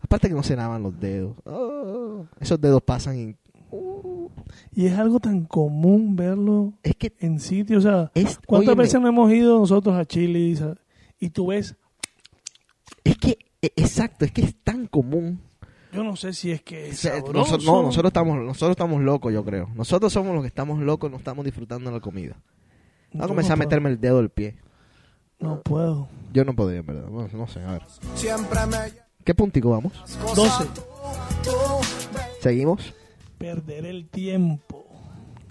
[0.00, 1.36] Aparte que no se lavan los dedos.
[1.44, 3.36] Oh, esos dedos pasan y...
[3.70, 4.28] uh,
[4.74, 7.84] Y es algo tan común verlo es que en sitios.
[7.84, 10.76] O sea, es, ¿cuántas óyeme, veces no hemos ido nosotros a Chile
[11.18, 11.76] y tú ves,
[13.04, 15.40] Es que, e- exacto, es que es tan común.
[15.92, 17.58] yo no sé si es que O es sea, sabroso.
[17.58, 19.68] noso- no, nosotros estamos, nosotros estamos locos, yo creo.
[19.74, 22.36] Nosotros somos los que estamos locos, no estamos disfrutando de la comida.
[23.12, 24.56] Voy a Yo comenzar no a meterme el dedo del pie.
[25.38, 25.54] puedo.
[25.56, 26.08] No puedo.
[26.32, 27.08] Yo no podría, en verdad.
[27.08, 27.82] No, no sé, a ver.
[29.24, 29.92] ¿Qué puntico vamos?
[30.34, 30.64] 12.
[32.40, 32.94] ¿Seguimos?
[33.38, 34.86] Perder el tiempo.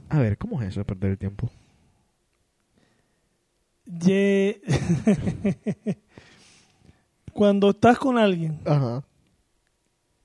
[0.09, 1.49] A ver, ¿cómo es eso de perder el tiempo?
[3.85, 4.61] Ye-
[7.33, 9.03] Cuando estás con alguien Ajá.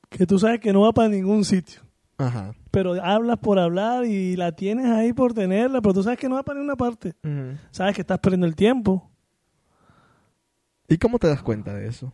[0.09, 1.81] que tú sabes que no va para ningún sitio,
[2.19, 2.55] Ajá.
[2.71, 6.35] pero hablas por hablar y la tienes ahí por tenerla, pero tú sabes que no
[6.37, 7.15] va para ninguna parte.
[7.71, 9.11] Sabes que estás perdiendo el tiempo.
[10.89, 12.13] ¿Y cómo te das cuenta de eso?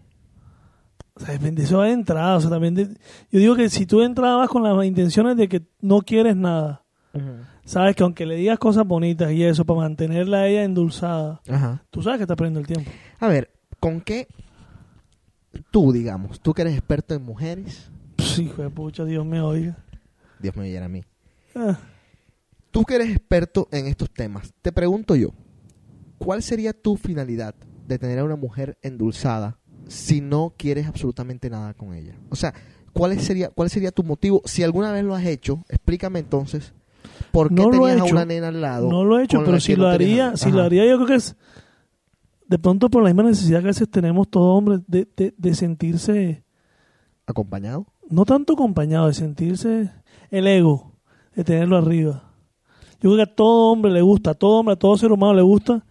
[1.14, 2.36] O sea, depende, eso de entrada.
[2.36, 2.86] O sea, también de-
[3.30, 6.82] yo digo que si tú entrabas con las intenciones de que no quieres nada,
[7.66, 11.82] sabes que aunque le digas cosas bonitas y eso para mantenerla a ella endulzada, Ajá.
[11.90, 12.90] tú sabes que estás perdiendo el tiempo.
[13.20, 14.26] A ver, ¿con qué
[15.70, 19.76] tú, digamos, tú que eres experto en mujeres, Pues, hijo de pucha, Dios me oiga.
[20.40, 21.02] Dios me oyera a mí,
[21.54, 21.78] Ah,
[22.70, 25.28] tú que eres experto en estos temas, te pregunto yo,
[26.18, 27.54] ¿cuál sería tu finalidad
[27.86, 32.14] de tener a una mujer endulzada si no quieres absolutamente nada con ella?
[32.30, 32.54] O sea,
[32.92, 34.40] ¿cuál sería, cuál sería tu motivo?
[34.46, 36.72] Si alguna vez lo has hecho, explícame entonces
[37.30, 38.14] por qué No lo he tenías a hecho.
[38.14, 38.88] una nena al lado.
[38.90, 41.14] no lo he hecho, pero si lo tenías- haría, si lo haría yo creo que
[41.16, 41.36] es
[42.46, 45.54] de pronto por la misma necesidad que a veces tenemos todos hombres de, de, de
[45.54, 46.44] sentirse,
[47.26, 47.86] ¿Acompañado?
[48.10, 49.90] no tanto acompañado, de sentirse
[50.30, 50.92] el ego,
[51.34, 52.24] de tenerlo arriba.
[53.00, 55.34] Yo creo que a todo hombre le gusta, a todo hombre, a todo ser humano
[55.34, 55.84] le gusta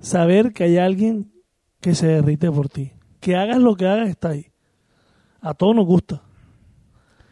[0.00, 1.32] saber que hay alguien
[1.80, 2.92] que se derrite por ti.
[3.20, 4.46] Que hagas lo que hagas, está ahí.
[5.40, 6.22] A todos nos gusta.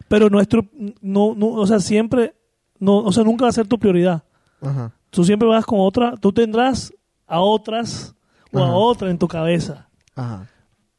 [0.09, 0.65] Pero nuestro,
[1.01, 2.35] no, no, o sea, siempre,
[2.79, 4.25] no, o sea, nunca va a ser tu prioridad.
[4.61, 4.93] Ajá.
[5.11, 6.93] Tú siempre vas con otra, tú tendrás
[7.27, 8.15] a otras
[8.53, 9.89] o a otra en tu cabeza.
[10.15, 10.49] Ajá.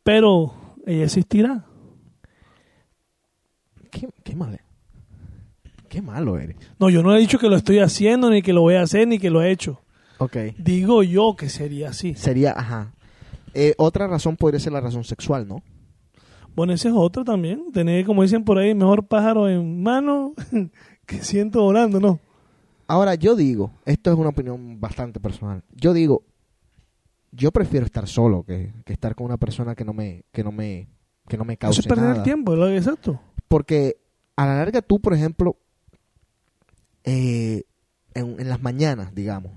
[0.04, 0.54] Pero
[0.86, 1.66] ella existirá.
[3.92, 4.60] ¿Qué, qué mal
[5.90, 6.56] Qué malo eres.
[6.80, 9.06] No, yo no he dicho que lo estoy haciendo, ni que lo voy a hacer,
[9.10, 9.82] ni que lo he hecho.
[10.20, 10.38] Ok.
[10.58, 12.14] Digo yo que sería así.
[12.14, 12.94] Sería, ajá.
[13.54, 15.62] Eh, otra razón podría ser la razón sexual, ¿no?
[16.56, 17.74] Bueno, esa es otra también.
[17.74, 20.34] Tener, como dicen por ahí, mejor pájaro en mano
[21.06, 22.20] que ciento volando, ¿no?
[22.88, 25.64] Ahora, yo digo, esto es una opinión bastante personal.
[25.76, 26.24] Yo digo,
[27.32, 30.52] yo prefiero estar solo que, que estar con una persona que no me, que no
[30.52, 30.88] me,
[31.28, 32.18] que no me cause Eso es perder nada.
[32.18, 33.20] el tiempo, ¿lo- exacto.
[33.48, 33.98] Porque
[34.36, 35.58] a la larga tú, por ejemplo,
[37.04, 37.64] eh,
[38.14, 39.54] en, en las mañanas, digamos,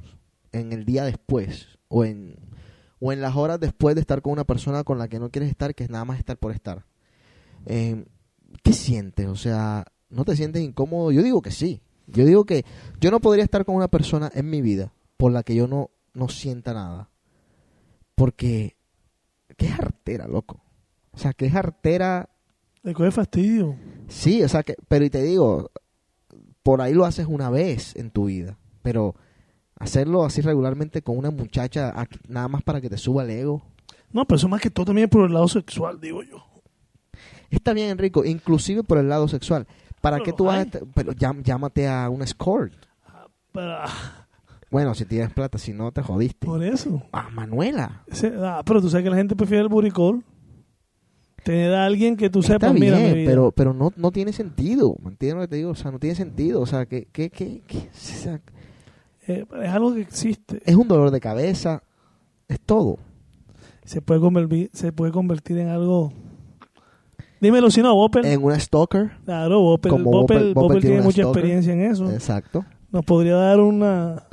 [0.52, 2.36] en el día después, o en,
[3.00, 5.50] o en las horas después de estar con una persona con la que no quieres
[5.50, 6.84] estar, que es nada más estar por estar,
[7.66, 8.04] eh,
[8.62, 9.26] ¿qué sientes?
[9.26, 11.10] O sea, ¿no te sientes incómodo?
[11.12, 11.80] Yo digo que sí.
[12.06, 12.64] Yo digo que
[13.00, 15.90] yo no podría estar con una persona en mi vida por la que yo no,
[16.12, 17.08] no sienta nada.
[18.14, 18.76] Porque,
[19.56, 20.60] qué artera, loco.
[21.12, 22.28] O sea, qué artera
[22.82, 23.76] Le coge fastidio.
[24.08, 25.70] Sí, o sea que, pero y te digo,
[26.62, 29.14] por ahí lo haces una vez en tu vida, pero
[29.78, 31.94] hacerlo así regularmente con una muchacha
[32.28, 33.62] nada más para que te suba el ego.
[34.12, 36.44] No, pero eso más que todo también por el lado sexual, digo yo.
[37.50, 39.66] Está bien, Enrico, inclusive por el lado sexual.
[40.00, 40.70] ¿Para Pero qué tú vas a hay.
[40.94, 42.72] Pero llámate a un escort.
[43.52, 44.23] Pero, ah,
[44.74, 46.44] Bueno, si tienes plata, si no te jodiste.
[46.48, 47.00] por eso.
[47.12, 48.02] Ah, Manuela.
[48.42, 50.24] Ah, pero tú sabes que la gente prefiere el buricol.
[51.44, 53.30] Tener a alguien que tú Está sepas, mira, bien, mi vida.
[53.30, 54.96] pero, pero no, no tiene sentido.
[55.00, 55.70] ¿Me entiendes lo que te digo?
[55.70, 56.60] O sea, no tiene sentido.
[56.60, 58.40] O sea, que, que, que, que- o sea,
[59.28, 60.60] Eh, es algo que existe.
[60.64, 61.84] es un dolor de cabeza.
[62.48, 62.98] Es todo.
[63.84, 66.12] Se puede convertir, se puede convertir en algo
[67.40, 68.26] Dímelo si no, Bopper.
[68.26, 69.12] en una stalker.
[69.24, 70.04] claro, Bopper, Bopper,
[70.42, 71.26] Bopper- Bopper tiene mucha stalker.
[71.44, 72.10] experiencia en eso.
[72.10, 72.64] Exacto.
[72.90, 74.24] Nos podría dar una...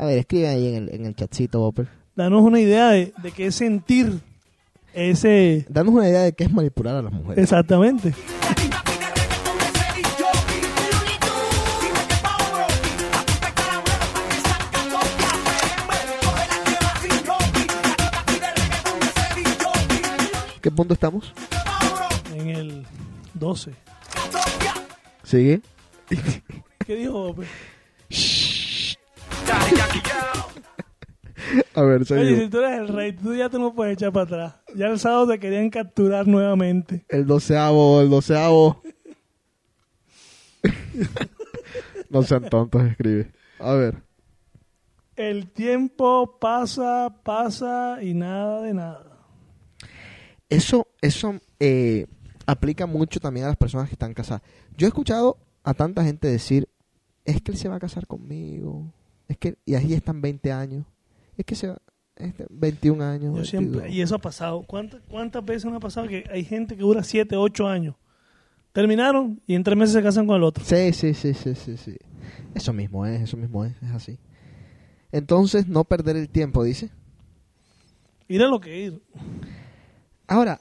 [0.00, 1.86] A ver, escribe ahí en el, en el chatcito, Bopper.
[2.16, 4.18] Darnos una idea de, de qué es sentir
[4.94, 5.66] ese...
[5.68, 7.42] Danos una idea de qué es manipular a las mujeres.
[7.42, 8.14] Exactamente.
[20.62, 21.34] ¿Qué punto estamos?
[22.34, 22.86] En el
[23.34, 23.74] 12.
[25.24, 25.60] Sigue.
[26.86, 27.46] ¿Qué dijo Bopper?
[31.74, 34.24] A ver, Oye, si tú eres el rey, tú ya te no puedes echar para
[34.24, 34.54] atrás.
[34.74, 37.04] Ya el sábado te querían capturar nuevamente.
[37.08, 38.82] El doceavo, el doceavo.
[42.10, 43.32] no sean tontos, escribe.
[43.58, 44.02] A ver.
[45.16, 49.06] El tiempo pasa, pasa y nada de nada.
[50.48, 52.06] Eso, eso eh,
[52.46, 54.42] aplica mucho también a las personas que están casadas.
[54.76, 56.68] Yo he escuchado a tanta gente decir,
[57.24, 58.92] es que él se va a casar conmigo.
[59.30, 60.84] Es que, y ahí están 20 años.
[61.36, 61.78] Es que se va,
[62.16, 63.38] este, 21 años.
[63.38, 63.96] Yo siempre, 22.
[63.96, 64.64] y eso ha pasado.
[64.66, 67.94] ¿Cuántas, ¿Cuántas veces no ha pasado que hay gente que dura 7, 8 años?
[68.72, 70.64] Terminaron y en tres meses se casan con el otro.
[70.64, 71.96] Sí, sí, sí, sí, sí, sí.
[72.56, 74.18] Eso mismo es, eso mismo es, es así.
[75.12, 76.90] Entonces, no perder el tiempo, dice.
[78.26, 79.02] Ir a lo que ir.
[80.26, 80.60] Ahora,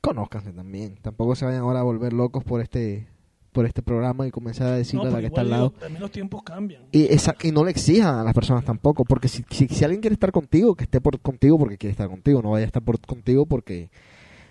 [0.00, 0.94] conózcanse también.
[1.02, 3.08] Tampoco se vayan ahora a volver locos por este
[3.52, 5.70] por este programa y comenzar a decirle No, a la que está al lado.
[5.72, 6.82] también los tiempos cambian.
[6.92, 10.00] Y, esa- y no le exijan a las personas tampoco, porque si, si, si alguien
[10.00, 12.82] quiere estar contigo, que esté por contigo porque quiere estar contigo, no vaya a estar
[12.82, 13.90] por contigo porque,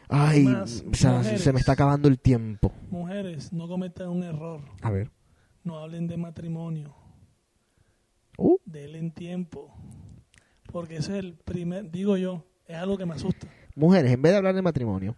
[0.09, 1.41] ay, Además, o sea, mujeres.
[1.41, 2.71] se me está acabando el tiempo.
[2.89, 4.61] Mujeres, no cometan un error.
[4.81, 5.09] A ver.
[5.63, 6.93] No hablen de matrimonio.
[8.37, 8.57] Uh.
[8.65, 9.73] Denle tiempo.
[10.71, 13.47] Porque ese es el primer, digo yo, es algo que me asusta.
[13.75, 15.15] Mujeres, en vez de hablar de matrimonio,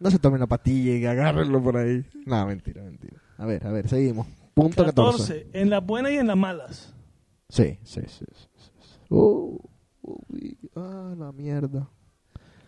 [0.00, 2.04] no se tomen la patilla y agárrenlo por ahí.
[2.26, 3.20] No, mentira, mentira.
[3.38, 4.26] A ver, a ver, seguimos.
[4.54, 5.44] Punto 14.
[5.44, 5.60] 14.
[5.62, 6.92] En las buenas y en las malas.
[7.48, 8.24] Sí, sí, sí.
[8.34, 8.96] sí, sí, sí.
[9.10, 9.58] Uh,
[10.02, 11.88] uy, ah, la mierda.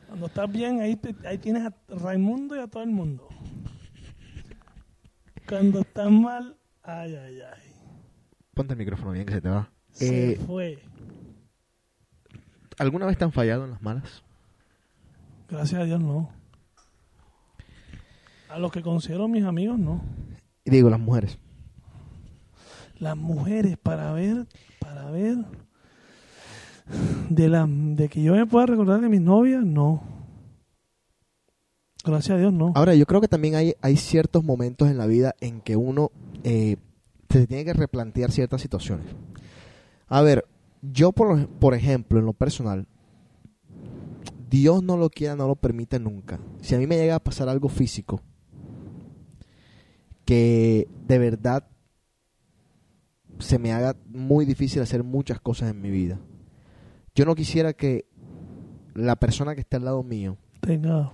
[0.09, 3.29] Cuando estás bien, ahí, te- ahí tienes a Raimundo y a todo el mundo.
[5.49, 7.73] Cuando estás mal, ay, ay, ay.
[8.55, 9.71] Ponte el micrófono bien que se te va.
[9.91, 10.79] Se Eh, fue.
[12.79, 14.23] ¿Alguna vez te han fallado en las malas?
[15.49, 16.31] Gracias a Dios, no.
[18.53, 20.03] A los que considero mis amigos, no.
[20.63, 21.39] Y digo, las mujeres.
[22.99, 24.47] Las mujeres, para ver,
[24.79, 25.39] para ver.
[27.31, 30.03] De, la, de que yo me pueda recordar de mis novias, no.
[32.05, 32.73] Gracias a Dios, no.
[32.75, 36.11] Ahora, yo creo que también hay, hay ciertos momentos en la vida en que uno
[36.45, 36.77] eh,
[37.31, 39.07] se tiene que replantear ciertas situaciones.
[40.09, 40.45] A ver,
[40.83, 42.87] yo por, por ejemplo, en lo personal,
[44.51, 46.39] Dios no lo quiera, no lo permite nunca.
[46.61, 48.21] Si a mí me llega a pasar algo físico,
[50.33, 51.69] que de verdad
[53.39, 56.19] se me haga muy difícil hacer muchas cosas en mi vida.
[57.15, 58.07] Yo no quisiera que
[58.95, 61.13] la persona que está al lado mío Tenga.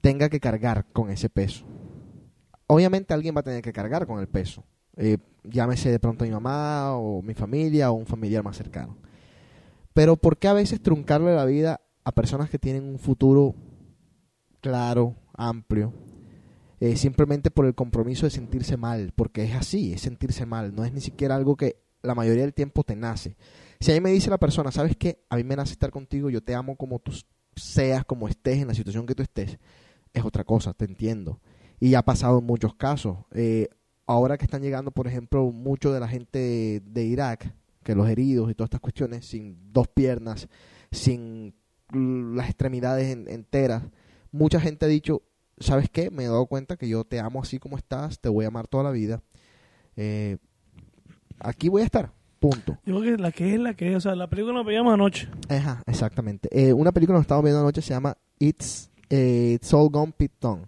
[0.00, 1.66] tenga que cargar con ese peso.
[2.66, 4.64] Obviamente alguien va a tener que cargar con el peso.
[4.96, 8.96] Eh, llámese de pronto mi mamá o mi familia o un familiar más cercano.
[9.92, 13.54] Pero ¿por qué a veces truncarle la vida a personas que tienen un futuro
[14.62, 15.92] claro, amplio?
[16.80, 20.84] Eh, simplemente por el compromiso de sentirse mal, porque es así, es sentirse mal, no
[20.84, 23.36] es ni siquiera algo que la mayoría del tiempo te nace.
[23.78, 25.22] Si a mí me dice la persona, ¿sabes qué?
[25.28, 27.12] A mí me nace estar contigo, yo te amo como tú
[27.54, 29.58] seas, como estés, en la situación que tú estés,
[30.14, 31.40] es otra cosa, te entiendo.
[31.78, 33.18] Y ha pasado en muchos casos.
[33.32, 33.68] Eh,
[34.06, 38.08] ahora que están llegando, por ejemplo, mucho de la gente de, de Irak, que los
[38.08, 40.48] heridos y todas estas cuestiones, sin dos piernas,
[40.90, 41.54] sin
[41.92, 43.82] las extremidades en- enteras,
[44.32, 45.22] mucha gente ha dicho,
[45.60, 46.10] ¿sabes qué?
[46.10, 48.66] Me he dado cuenta que yo te amo así como estás, te voy a amar
[48.66, 49.22] toda la vida.
[49.96, 50.38] Eh,
[51.38, 52.78] aquí voy a estar, punto.
[52.84, 53.96] Yo creo que la que es la que es.
[53.96, 55.28] O sea, la película nos veíamos anoche.
[55.48, 56.48] Ajá, exactamente.
[56.50, 60.66] Eh, una película que estamos viendo anoche se llama It's, eh, It's All Gone Python.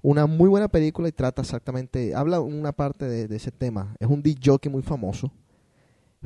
[0.00, 3.94] Una muy buena película y trata exactamente, habla una parte de, de ese tema.
[4.00, 5.32] Es un jockey muy famoso,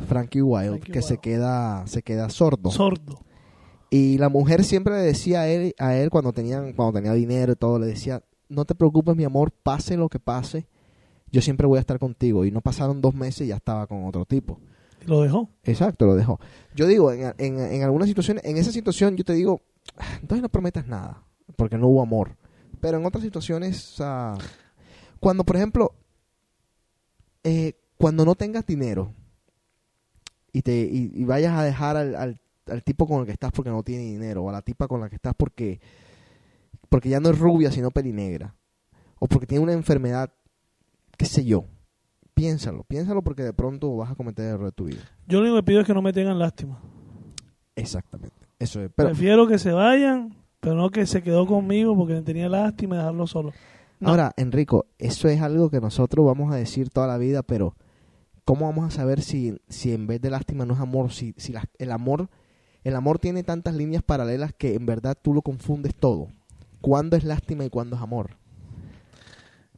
[0.07, 2.71] Frankie Wilde, Frankie que se queda, se queda sordo.
[2.71, 3.26] Sordo.
[3.91, 7.53] Y la mujer siempre le decía a él, a él cuando, tenían, cuando tenía dinero
[7.53, 10.67] y todo, le decía, no te preocupes mi amor, pase lo que pase,
[11.31, 12.45] yo siempre voy a estar contigo.
[12.45, 14.59] Y no pasaron dos meses y ya estaba con otro tipo.
[15.07, 15.49] Lo dejó.
[15.65, 16.41] Exacto, lo dejó.
[16.75, 19.61] Yo digo, en, en, en algunas situaciones, en esa situación yo te digo,
[19.97, 21.23] "Ah, entonces no prometas nada,
[21.57, 22.37] porque no hubo amor.
[22.81, 24.35] Pero en otras situaciones, sea,
[25.21, 25.95] cuando por ejemplo,
[27.45, 29.13] eh, cuando no tengas dinero
[30.53, 33.53] y, te, y, y vayas a dejar al, al, al tipo con el que estás
[33.53, 35.81] porque no tiene dinero, o a la tipa con la que estás porque
[36.89, 38.55] porque ya no es rubia, sino pelinegra.
[39.19, 40.33] O porque tiene una enfermedad,
[41.17, 41.65] qué sé yo.
[42.35, 45.01] Piénsalo, piénsalo porque de pronto vas a cometer el error de tu vida.
[45.27, 46.79] Yo lo único que pido es que no me tengan lástima.
[47.75, 48.37] Exactamente.
[48.59, 48.91] Eso es.
[48.95, 52.97] Pero Prefiero que se vayan, pero no que se quedó conmigo porque me tenía lástima
[52.97, 53.53] dejarlo solo.
[53.99, 54.11] No.
[54.11, 57.75] ahora, Enrico, eso es algo que nosotros vamos a decir toda la vida, pero
[58.45, 61.13] ¿cómo vamos a saber si, si en vez de lástima no es amor?
[61.13, 62.29] Si, si la- el amor
[62.87, 66.29] el amor tiene tantas líneas paralelas que en verdad tú lo confundes todo.
[66.81, 68.37] ¿Cuándo es lástima y cuándo es amor?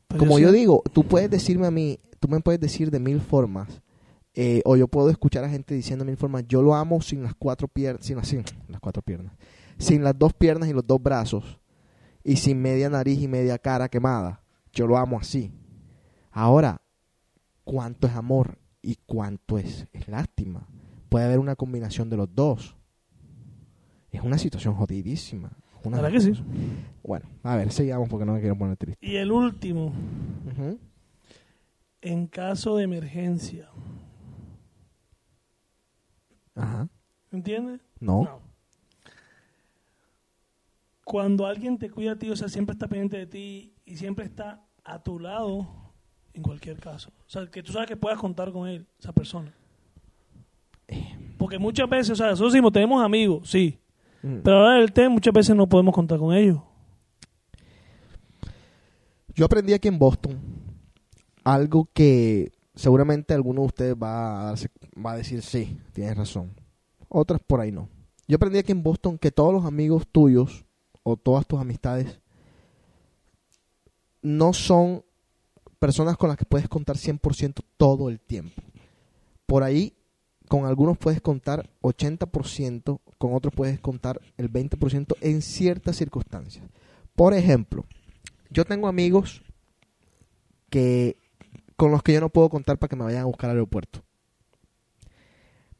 [0.08, 2.98] Pero Como sí- yo digo, tú puedes decirme a mí, tú me puedes decir de
[3.00, 3.80] mil formas,
[4.34, 7.22] eh, o yo puedo escuchar a gente diciendo de mil formas, yo lo amo sin
[7.22, 9.32] las cuatro piernas, sin así, las cuatro piernas,
[9.78, 11.58] sin las dos piernas y los dos brazos,
[12.24, 14.42] y sin media nariz y media cara quemada.
[14.72, 15.50] Yo lo amo así.
[16.30, 16.82] Ahora,
[17.64, 20.68] ¿cuánto es amor y cuánto es, es lástima?
[21.08, 22.76] Puede haber una combinación de los dos.
[24.10, 25.50] Es una situación jodidísima.
[25.84, 26.32] Una ¿Verdad que sí?
[27.02, 29.06] Bueno, a ver, sigamos porque no me quiero poner triste.
[29.06, 29.92] Y el último,
[32.00, 33.68] en caso de emergencia.
[36.54, 36.88] Ajá.
[37.30, 37.80] ¿Entiendes?
[38.00, 38.40] No.
[41.04, 44.24] Cuando alguien te cuida a ti, o sea, siempre está pendiente de ti y siempre
[44.24, 45.66] está a tu lado
[46.34, 47.10] en cualquier caso.
[47.26, 49.54] O sea, que tú sabes que puedas contar con él, esa persona.
[51.38, 53.78] Porque muchas veces, o sea, nosotros decimos, tenemos amigos, sí.
[54.22, 54.38] Mm.
[54.42, 56.60] Pero ahora del té muchas veces no podemos contar con ellos.
[59.34, 60.38] Yo aprendí aquí en Boston
[61.44, 64.70] algo que seguramente alguno de ustedes va a, darse-
[65.04, 66.52] va a decir sí, tienes razón.
[67.08, 67.88] Otras por ahí no.
[68.26, 70.64] Yo aprendí aquí en Boston que todos los amigos tuyos
[71.02, 72.20] o todas tus amistades
[74.20, 75.04] no son
[75.78, 78.60] personas con las que puedes contar 100% todo el tiempo.
[79.46, 79.94] Por ahí,
[80.48, 86.64] con algunos puedes contar 80%, con otros puedes contar el 20% en ciertas circunstancias.
[87.14, 87.84] Por ejemplo,
[88.50, 89.42] yo tengo amigos
[90.70, 91.16] que
[91.76, 94.02] con los que yo no puedo contar para que me vayan a buscar al aeropuerto.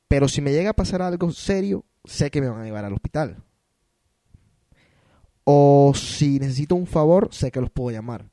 [0.07, 2.95] Pero si me llega a pasar algo serio, sé que me van a llevar al
[2.95, 3.43] hospital.
[5.45, 8.31] O si necesito un favor, sé que los puedo llamar.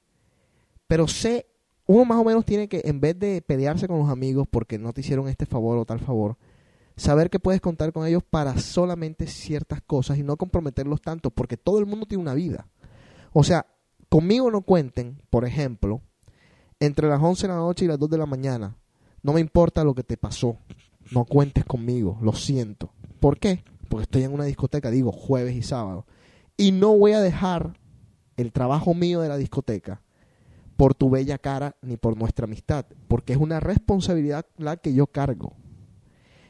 [0.88, 1.47] Pero sé,
[1.88, 4.93] uno más o menos tiene que, en vez de pelearse con los amigos porque no
[4.93, 6.38] te hicieron este favor o tal favor,
[6.95, 11.57] saber que puedes contar con ellos para solamente ciertas cosas y no comprometerlos tanto, porque
[11.57, 12.67] todo el mundo tiene una vida.
[13.33, 13.67] O sea,
[14.09, 16.01] conmigo no cuenten, por ejemplo,
[16.79, 18.77] entre las 11 de la noche y las 2 de la mañana.
[19.21, 20.57] No me importa lo que te pasó.
[21.11, 22.93] No cuentes conmigo, lo siento.
[23.19, 23.63] ¿Por qué?
[23.89, 26.05] Porque estoy en una discoteca, digo, jueves y sábado.
[26.57, 27.77] Y no voy a dejar
[28.38, 30.01] el trabajo mío de la discoteca
[30.78, 35.07] por tu bella cara ni por nuestra amistad, porque es una responsabilidad la que yo
[35.07, 35.53] cargo.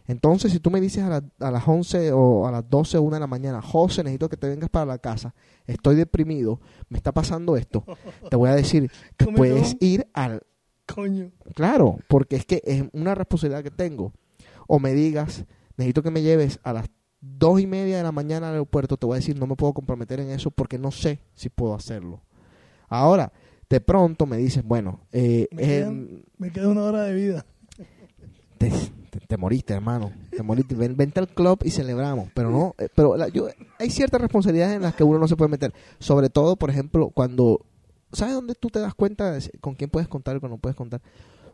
[0.08, 3.02] Entonces, si tú me dices a, la- a las 11 o a las 12 o
[3.02, 5.34] 1 de la mañana, José, necesito que te vengas para la casa,
[5.66, 7.84] estoy deprimido, me está pasando esto,
[8.30, 10.42] te voy a decir que puedes ir al...
[10.94, 11.32] Coño.
[11.56, 14.14] Claro, porque es que es una responsabilidad que tengo.
[14.68, 15.46] O me digas,
[15.78, 16.86] necesito que me lleves a las
[17.20, 19.74] dos y media de la mañana al aeropuerto, te voy a decir, no me puedo
[19.74, 22.22] comprometer en eso porque no sé si puedo hacerlo.
[22.88, 23.32] Ahora,
[23.70, 27.46] de pronto me dices, bueno, eh, Me, quedan- me queda una hora de vida.
[28.58, 28.70] te,
[29.10, 30.12] te- te moriste, hermano.
[30.30, 30.76] Te moriste.
[30.76, 32.30] Ven- vente al club y celebramos.
[32.34, 33.48] Pero no, eh, pero la- yo,
[33.80, 35.74] hay ciertas responsabilidades en las que uno no se puede meter.
[36.00, 37.66] Sobre todo, por ejemplo, cuando.
[38.12, 40.76] ¿Sabes dónde tú te das cuenta de con quién puedes contar y con no puedes
[40.78, 41.02] contar?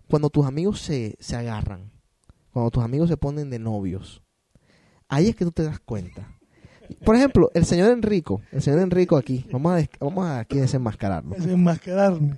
[0.10, 1.92] Cuando tus amigos se, se agarran.
[2.52, 4.22] Cuando tus amigos se ponen de novios.
[5.08, 6.38] Ahí es que tú te das cuenta.
[6.96, 8.42] Por ejemplo, el señor Enrico.
[8.52, 9.46] El señor Enrico aquí.
[9.52, 11.36] Vamos a, vamos a aquí desenmascararlo.
[11.36, 12.38] Desenmascararme.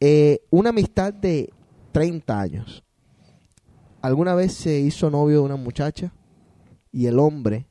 [0.00, 1.50] Eh, una amistad de
[1.92, 2.84] 30 años.
[4.02, 6.12] Alguna vez se hizo novio de una muchacha
[6.92, 7.66] y el hombre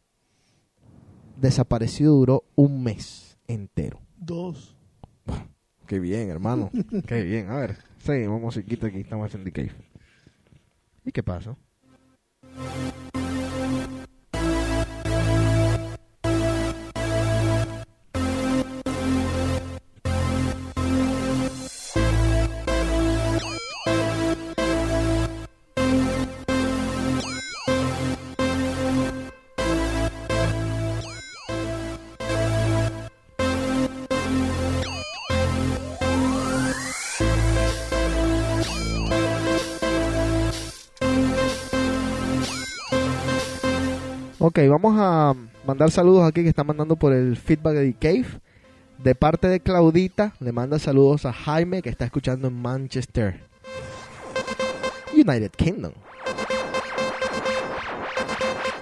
[1.37, 4.01] desaparecido duró un mes entero.
[4.17, 4.75] Dos.
[5.85, 6.71] Qué bien, hermano.
[7.07, 7.49] Qué bien.
[7.49, 9.71] A ver, seguimos musiquita aquí, estamos en Cave.
[11.05, 11.57] ¿Y qué pasó?
[44.45, 45.33] Ok, vamos a
[45.65, 48.41] mandar saludos aquí que están mandando por el feedback de Cave.
[48.97, 53.39] De parte de Claudita, le manda saludos a Jaime que está escuchando en Manchester,
[55.13, 55.93] United Kingdom.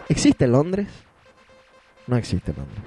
[0.09, 0.87] ¿Existe Londres?
[2.07, 2.81] No existe Londres.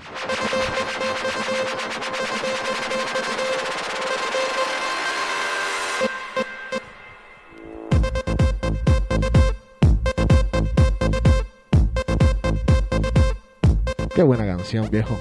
[14.14, 15.18] Qué buena canción, viejo.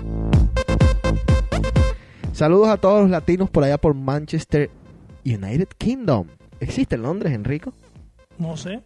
[2.32, 4.70] Saludos a todos los latinos por allá por Manchester,
[5.26, 6.28] United Kingdom.
[6.60, 7.74] ¿Existe en Londres, Enrico?
[8.38, 8.84] No sé.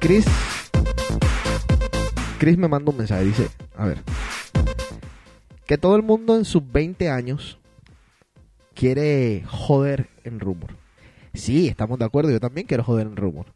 [0.00, 0.26] Chris.
[2.38, 3.24] Chris me manda un mensaje.
[3.24, 3.98] Dice: A ver.
[5.66, 7.58] Que todo el mundo en sus 20 años
[8.74, 10.70] quiere joder en rumor.
[11.34, 12.30] Sí, estamos de acuerdo.
[12.30, 13.46] Yo también quiero joder en rumor.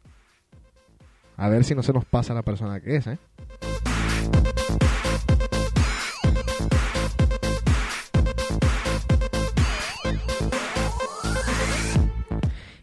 [1.37, 3.17] A ver si no se nos pasa la persona que es, ¿eh?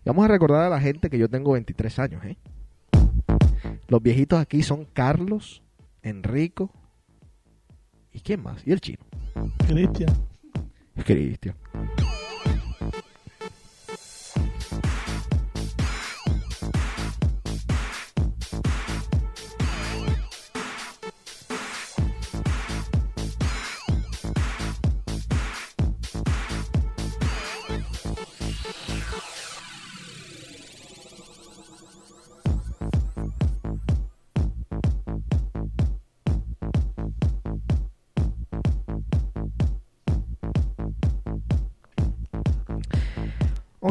[0.05, 2.38] Vamos a recordar a la gente que yo tengo 23 años, ¿eh?
[3.88, 5.62] Los viejitos aquí son Carlos,
[6.09, 6.72] Enrico
[8.12, 9.04] y quién más, y el chino.
[9.66, 10.14] Cristian.
[11.04, 11.54] Cristian.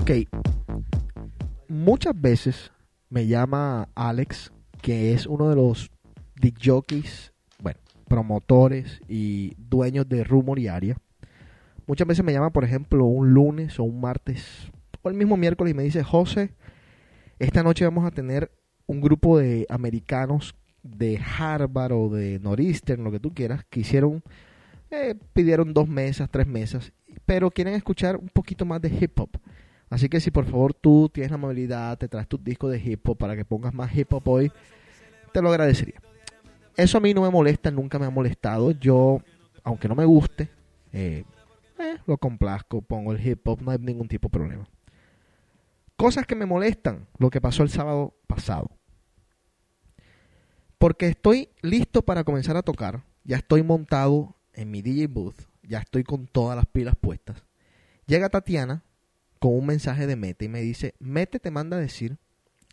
[0.07, 0.25] Ok.
[1.67, 2.71] Muchas veces
[3.09, 5.91] me llama Alex, que es uno de los
[6.63, 7.77] jockeys, bueno,
[8.07, 10.95] promotores y dueños de Rumor y Aria.
[11.87, 15.73] Muchas veces me llama, por ejemplo, un lunes o un martes o el mismo miércoles
[15.73, 16.51] y me dice, José,
[17.37, 18.49] esta noche vamos a tener
[18.85, 24.23] un grupo de americanos de Harvard o de Northeastern, lo que tú quieras, que hicieron,
[24.89, 26.93] eh, pidieron dos mesas, tres mesas,
[27.25, 29.31] pero quieren escuchar un poquito más de hip hop.
[29.89, 33.07] Así que si por favor tú tienes la amabilidad, te traes tus discos de hip
[33.07, 34.51] hop para que pongas más hip hop hoy,
[35.31, 36.01] te lo agradecería.
[36.75, 38.71] Eso a mí no me molesta, nunca me ha molestado.
[38.71, 39.19] Yo,
[39.63, 40.49] aunque no me guste,
[40.91, 41.23] eh,
[41.79, 44.67] eh, lo complazco, pongo el hip hop, no hay ningún tipo de problema.
[45.95, 48.69] Cosas que me molestan, lo que pasó el sábado pasado.
[50.77, 55.79] Porque estoy listo para comenzar a tocar, ya estoy montado en mi DJ booth, ya
[55.79, 57.43] estoy con todas las pilas puestas.
[58.05, 58.83] Llega Tatiana
[59.39, 62.17] con un mensaje de Mete y me dice, Mete te manda a decir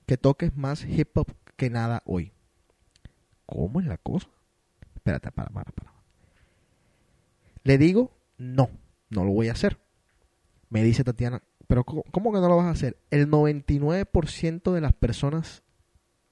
[0.06, 2.32] que toques más hip hop que nada hoy.
[3.46, 4.28] ¿Cómo es la cosa?
[4.94, 5.92] Espérate, para, para, para.
[7.62, 8.70] Le digo, no,
[9.10, 9.78] no lo voy a hacer.
[10.70, 12.98] Me dice Tatiana, pero ¿cómo, que no lo vas a hacer?
[13.10, 15.62] El 99% de las personas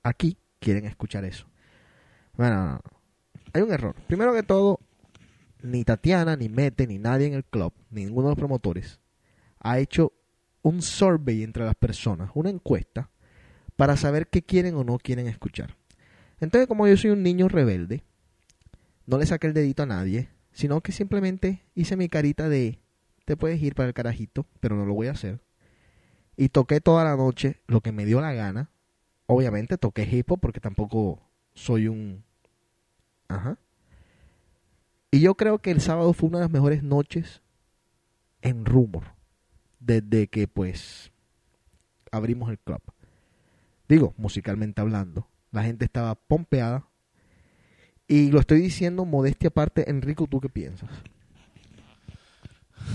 [0.02, 1.46] aquí quieren escuchar eso.
[2.34, 2.82] Bueno, no, no.
[3.52, 3.94] hay un error.
[4.06, 4.80] Primero que todo,
[5.62, 9.02] ni Tatiana, ni Mete, ni nadie en el club, ni ninguno de los promotores
[9.62, 10.12] ha hecho
[10.62, 13.10] un survey entre las personas, una encuesta,
[13.76, 15.76] para saber qué quieren o no quieren escuchar.
[16.40, 18.02] Entonces, como yo soy un niño rebelde,
[19.06, 22.78] no le saqué el dedito a nadie, sino que simplemente hice mi carita de
[23.24, 25.40] te puedes ir para el carajito, pero no lo voy a hacer.
[26.36, 28.70] Y toqué toda la noche lo que me dio la gana.
[29.26, 31.22] Obviamente toqué hip hop porque tampoco
[31.54, 32.24] soy un...
[33.28, 33.58] Ajá.
[35.10, 37.42] Y yo creo que el sábado fue una de las mejores noches
[38.40, 39.04] en Rumor.
[39.84, 41.10] Desde que pues
[42.12, 42.80] abrimos el club.
[43.88, 45.26] Digo, musicalmente hablando.
[45.50, 46.86] La gente estaba pompeada.
[48.06, 49.90] Y lo estoy diciendo modestia aparte.
[49.90, 50.90] Enrico, ¿tú qué piensas?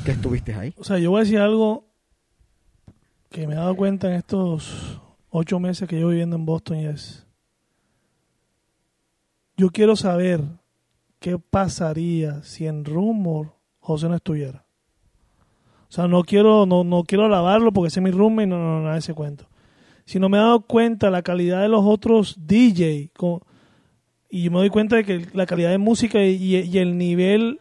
[0.06, 0.74] ¿Qué estuviste ahí?
[0.78, 1.88] O sea, yo voy a decir algo
[3.30, 6.86] que me he dado cuenta en estos ocho meses que llevo viviendo en Boston y
[6.86, 7.26] es,
[9.58, 10.42] yo quiero saber
[11.20, 14.67] qué pasaría si en Rumor José no estuviera.
[15.90, 18.58] O sea, no quiero, no, no quiero alabarlo porque ese es mi roommate y no,
[18.58, 19.46] no, nada de ese cuento.
[20.06, 23.12] Sino me he dado cuenta la calidad de los otros DJ
[24.30, 27.60] y yo me doy cuenta de que la calidad de música y, el nivel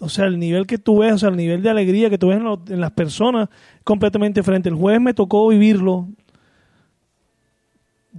[0.00, 2.28] o sea, el nivel que tú ves, o sea, el nivel de alegría que tú
[2.28, 3.48] ves en, lo- en las personas,
[3.84, 4.68] completamente diferente.
[4.68, 6.08] El jueves me tocó vivirlo,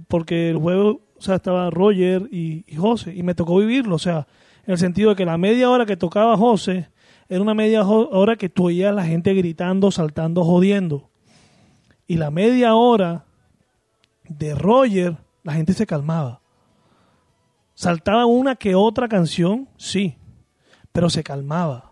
[0.08, 4.26] porque el jueves, o sea, estaba Roger y José, y me tocó vivirlo, o sea,
[4.66, 6.88] en el sentido de que la media hora que tocaba José
[7.34, 11.10] era una media hora que tú oías a la gente gritando, saltando, jodiendo.
[12.06, 13.24] Y la media hora
[14.28, 16.40] de Roger, la gente se calmaba.
[17.74, 20.16] Saltaba una que otra canción, sí,
[20.92, 21.90] pero se calmaba.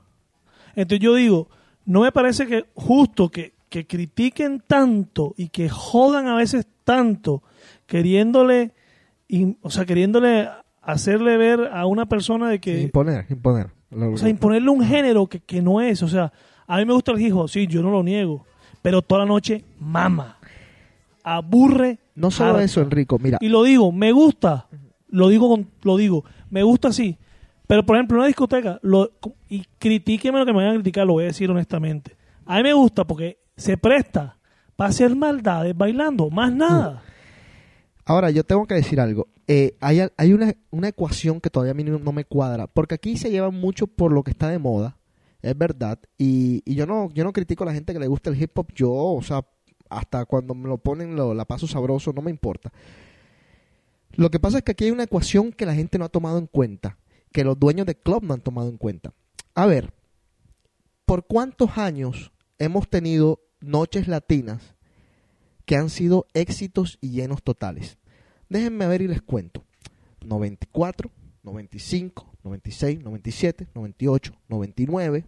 [0.76, 1.48] Entonces yo digo,
[1.84, 7.42] no me parece que justo que, que critiquen tanto y que jodan a veces tanto,
[7.86, 8.74] queriéndole
[9.60, 10.48] o sea, queriéndole
[10.82, 13.70] hacerle ver a una persona de que, Imponer, imponer.
[14.14, 16.32] O sea, imponerle un género que, que no es, o sea,
[16.66, 18.44] a mí me gusta el hip hop, sí, yo no lo niego,
[18.80, 20.38] pero toda la noche mama,
[21.22, 21.98] aburre.
[22.14, 22.64] no solo harta.
[22.64, 24.66] eso, Enrico, mira, Y lo digo, me gusta,
[25.08, 27.16] lo digo, con- lo digo, me gusta así.
[27.66, 29.10] Pero por ejemplo, en una discoteca, lo,
[29.48, 32.16] y critíqueme lo que me vayan a criticar, lo voy a decir honestamente.
[32.44, 34.36] A mí me gusta porque se presta
[34.76, 37.02] para hacer maldades bailando, más nada.
[38.04, 39.28] Ahora, yo tengo que decir algo.
[39.46, 43.30] Eh, hay hay una, ecuación que todavía a mí no, me cuadra, porque aquí se
[43.30, 44.98] lleva mucho por lo que está de moda,
[45.42, 48.56] es verdad, y, yo no no critico a la gente que le gusta el hip
[48.56, 49.44] hop, yo, o sea,
[49.90, 52.72] hasta cuando me lo ponen lo, la paso sabroso, no me importa.
[54.14, 56.38] Lo que pasa es que aquí hay una ecuación que la gente no ha tomado
[56.38, 56.98] en cuenta,
[57.32, 59.12] que los dueños de club no han tomado en cuenta.
[59.54, 59.92] A ver,
[61.04, 64.71] ¿por cuántos años hemos tenido noches latinas
[65.64, 67.98] que han sido éxitos y llenos totales?
[68.48, 69.64] Déjenme ver y les cuento.
[70.24, 71.10] 94,
[71.42, 75.26] 95, 96, 97, 98, 99,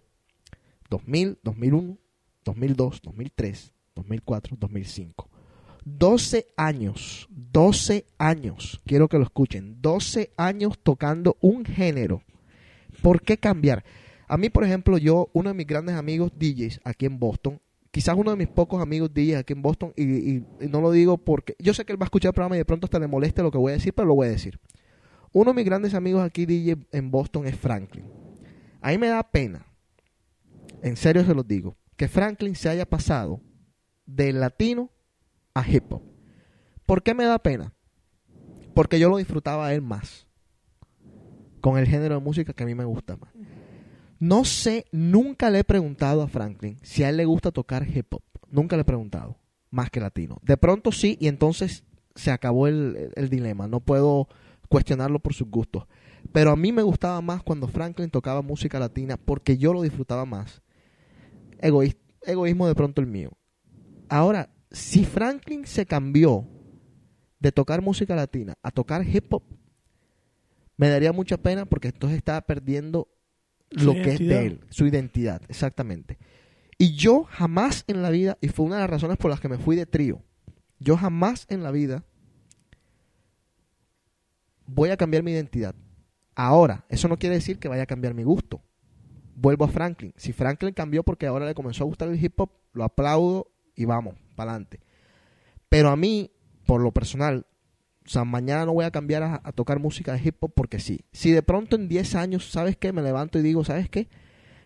[0.90, 1.98] 2000, 2001,
[2.44, 5.30] 2002, 2003, 2004, 2005.
[5.84, 12.22] 12 años, 12 años, quiero que lo escuchen, 12 años tocando un género.
[13.02, 13.84] ¿Por qué cambiar?
[14.26, 17.60] A mí, por ejemplo, yo, uno de mis grandes amigos DJs aquí en Boston,
[17.94, 21.54] quizás uno de mis pocos amigos DJs aquí en Boston, y no lo digo porque
[21.60, 23.40] yo sé que él va a escuchar el programa y de pronto hasta le moleste
[23.40, 24.58] lo que voy a decir, pero lo voy a decir.
[25.32, 28.04] Uno de mis grandes amigos aquí DJ en Boston es Franklin.
[28.80, 29.64] A mí me da pena,
[30.82, 33.40] en serio se los digo, que Franklin se haya pasado
[34.06, 34.90] del latino
[35.54, 36.02] a hip hop.
[36.86, 37.74] ¿Por qué me da pena?
[38.74, 40.26] Porque yo lo disfrutaba a él más.
[41.60, 43.30] Con el género de música que a mí me gusta más.
[44.24, 48.14] No sé, nunca le he preguntado a Franklin si a él le gusta tocar hip
[48.14, 48.22] hop.
[48.50, 49.36] Nunca le he preguntado.
[49.70, 50.38] Más que latino.
[50.40, 53.68] De pronto sí, y entonces se acabó el, el- dilema.
[53.68, 54.28] No puedo
[54.70, 55.86] cuestionarlo por sus gustos.
[56.32, 60.24] Pero a mí me gustaba más cuando Franklin tocaba música latina porque yo lo disfrutaba
[60.24, 60.62] más.
[61.60, 63.30] Egoís- egoísmo de pronto el mío.
[64.08, 66.48] Ahora, si Franklin se cambió
[67.40, 69.42] de tocar música latina a tocar hip hop,
[70.78, 73.08] me daría mucha pena porque entonces estaba perdiendo
[73.74, 76.18] lo que es de él, su identidad, exactamente.
[76.78, 79.48] Y yo jamás en la vida, y fue una de las razones por las que
[79.48, 80.22] me fui de trío,
[80.78, 82.04] yo jamás en la vida
[84.66, 85.74] voy a cambiar mi identidad.
[86.34, 88.62] Ahora, eso no quiere decir que vaya a cambiar mi gusto.
[89.36, 90.12] Vuelvo a Franklin.
[90.16, 93.84] Si Franklin cambió porque ahora le comenzó a gustar el hip hop, lo aplaudo y
[93.84, 94.80] vamos, para adelante.
[95.68, 96.32] Pero a mí,
[96.66, 97.46] por lo personal,
[98.06, 101.04] o sea, mañana no voy a cambiar a, tocar música de hip hop porque sí.
[101.12, 102.92] Si de pronto en 10 años, ¿sabes qué?
[102.92, 104.08] Me levanto y digo, ¿sabes qué?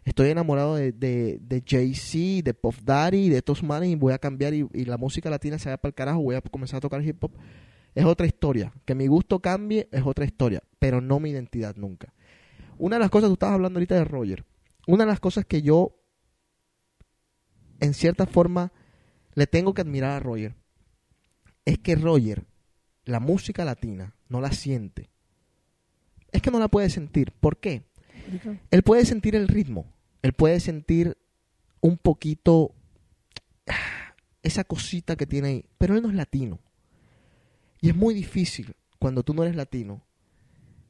[0.04, 4.18] Estoy enamorado de, de, de Jay-Z, de Puff Daddy, de estos manes y voy a
[4.18, 6.80] cambiar y, y la música latina se va para el carajo, voy a comenzar a
[6.80, 7.32] tocar hip hop.
[7.94, 8.72] Es otra historia.
[8.84, 12.12] Que mi gusto cambie es otra historia, pero no mi identidad nunca.
[12.78, 14.44] Una de las cosas, tú estabas hablando ahorita de Roger,
[14.86, 16.00] una de las cosas que yo,
[17.80, 18.72] en cierta forma,
[19.34, 20.56] le tengo que admirar a Roger,
[21.64, 22.47] es que Roger,
[23.08, 25.10] la música latina, no la siente.
[26.30, 27.32] Es que no la puede sentir.
[27.32, 27.84] ¿Por qué?
[28.70, 29.86] Él puede sentir el ritmo,
[30.22, 31.16] él puede sentir
[31.80, 32.74] un poquito
[34.42, 36.58] esa cosita que tiene ahí, pero él no es latino.
[37.80, 40.04] Y es muy difícil cuando tú no eres latino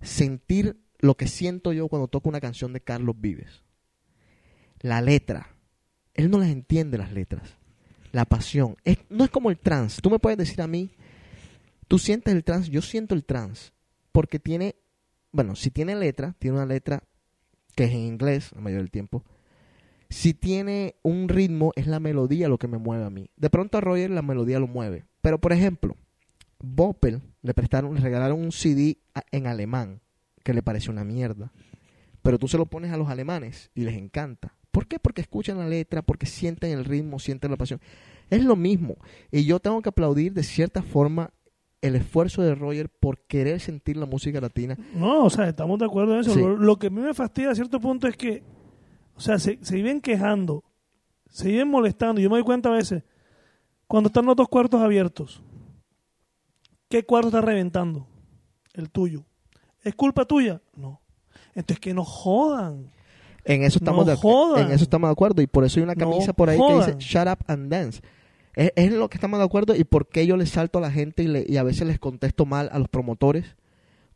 [0.01, 3.63] sentir lo que siento yo cuando toco una canción de Carlos Vives.
[4.81, 5.55] La letra.
[6.15, 7.57] Él no las entiende las letras.
[8.11, 8.77] La pasión.
[8.85, 10.01] Es- no es como el trance.
[10.01, 10.91] Tú me puedes decir a mí,
[11.89, 13.73] tú sientes el trance, yo siento el trance.
[14.13, 14.77] Porque tiene,
[15.33, 17.03] bueno, si tiene letra, tiene una letra
[17.75, 19.25] que es en inglés la mayoría del tiempo.
[20.11, 23.31] Si tiene un ritmo, es la melodía lo que me mueve a mí.
[23.37, 25.05] De pronto a Roger la melodía lo mueve.
[25.21, 25.97] Pero por ejemplo,
[26.61, 28.99] Boppel le prestaron, le regalaron un CD
[29.31, 30.01] en alemán
[30.43, 31.53] que le pareció una mierda.
[32.23, 34.55] Pero tú se lo pones a los alemanes y les encanta.
[34.71, 34.99] ¿Por qué?
[34.99, 37.81] Porque escuchan la letra, porque sienten el ritmo, sienten la pasión.
[38.31, 38.97] Es lo mismo.
[39.31, 41.33] Y yo tengo que aplaudir de cierta forma
[41.81, 44.77] el esfuerzo de Roger por querer sentir la música latina.
[44.95, 46.35] No, o sea, estamos de acuerdo en eso.
[46.35, 46.41] Sí.
[46.41, 48.43] Lo, lo que a mí me fastidia a cierto punto es que,
[49.15, 50.65] o sea, se, se viven quejando,
[51.31, 52.21] se viven molestando.
[52.21, 53.05] Yo me doy cuenta a veces,
[53.87, 55.43] cuando están los dos cuartos abiertos,
[56.89, 58.07] ¿qué cuarto está reventando?
[58.75, 59.25] El tuyo.
[59.83, 60.61] ¿Es culpa tuya?
[60.77, 61.01] No.
[61.55, 62.91] Entonces que no jodan.
[63.45, 64.67] En eso estamos, No de, jodan.
[64.67, 65.41] en eso estamos de acuerdo.
[65.43, 68.01] Y por eso hay una No camisa por ahí que dice Shut up and dance.
[68.59, 70.91] Es, es lo que estamos de acuerdo y por qué yo le salto a la
[70.91, 73.45] gente y, le- y a veces les contesto mal a los promotores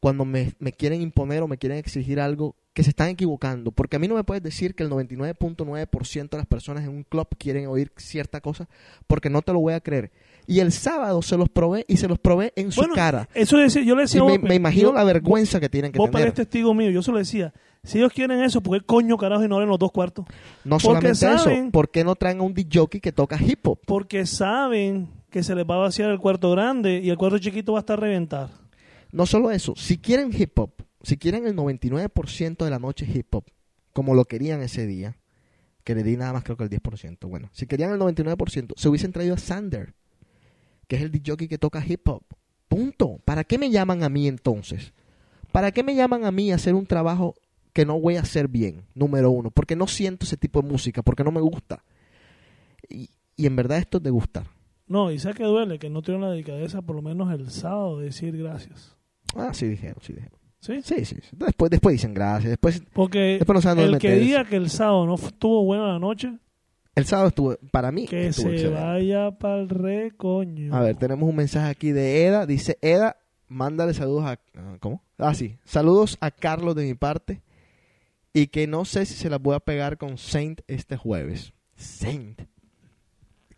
[0.00, 3.70] cuando me, me quieren imponer o me quieren exigir algo que se están equivocando.
[3.70, 7.04] Porque a mí no me puedes decir que el 99.9% de las personas en un
[7.04, 8.68] club quieren oír cierta cosa
[9.06, 10.10] porque no te lo voy a creer.
[10.46, 13.28] Y el sábado se los probé y se los probé en su Bueno, cara.
[13.34, 16.22] Eso decía, yo le decía me, imagino yo- la vergüenza que tienen que Vos tener.
[16.26, 17.52] eres testigo mío, yo se lo decía.
[17.84, 20.24] Si ellos quieren eso, ¿por qué coño carajo ignoran los dos cuartos?
[20.64, 23.66] No Porque solamente saben- eso, ¿por qué no traen a un DJ que toca hip
[23.66, 23.80] hop?
[23.84, 27.72] Porque saben que se les va a vaciar el cuarto grande y el cuarto chiquito
[27.72, 28.50] va a estar a reventar.
[29.10, 30.70] No solo eso, si quieren hip hop,
[31.02, 33.44] si quieren el 99% de la noche hip hop,
[33.92, 35.16] como lo querían ese día,
[35.82, 38.88] que le di nada más creo que el 10%, bueno, si querían el 99%, se
[38.88, 39.94] hubiesen traído a Sander,
[40.86, 42.22] que es el DJ que toca hip hop.
[42.68, 43.18] Punto.
[43.24, 44.92] ¿Para qué me llaman a mí entonces?
[45.50, 47.34] ¿Para qué me llaman a mí a hacer un trabajo
[47.72, 48.82] que no voy a hacer bien?
[48.94, 51.84] Número uno, porque no siento ese tipo de música, porque no me gusta.
[52.88, 54.46] Y, y en verdad esto es de gustar.
[54.86, 57.98] No, y sé que duele que no tuvieron la delicadeza por lo menos el sábado
[57.98, 58.96] de decir gracias.
[59.34, 60.38] Ah, sí dijeron, sí dijeron.
[60.60, 60.80] ¿Sí?
[60.84, 61.16] Sí, sí.
[61.32, 62.50] Después, después dicen gracias.
[62.50, 65.88] Después, Porque después no saben dónde el que diga que el sábado no estuvo buena
[65.88, 66.38] la noche,
[66.94, 68.80] El sábado estuvo, para mí, que estuvo se excelente.
[68.80, 70.74] vaya para el recoño.
[70.74, 72.46] A ver, tenemos un mensaje aquí de Eda.
[72.46, 73.16] Dice, Eda,
[73.48, 74.32] mándale saludos a...
[74.56, 75.02] ah, ¿Cómo?
[75.18, 75.56] Ah, sí.
[75.64, 77.40] Saludos a Carlos de mi parte.
[78.32, 81.52] Y que no sé si se las voy a pegar con Saint este jueves.
[81.76, 82.40] Saint.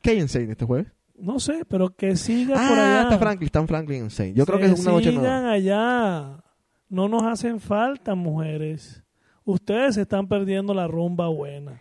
[0.03, 0.89] ¿Qué hay en Saint este jueves?
[1.17, 3.03] No sé, pero que siga Ah, por allá.
[3.03, 4.37] está Franklin, está Franklin en Saint.
[4.37, 5.53] Yo creo que es una noche sigan nueva.
[5.53, 6.45] allá.
[6.89, 9.03] No nos hacen falta, mujeres.
[9.45, 11.81] Ustedes están perdiendo la rumba buena.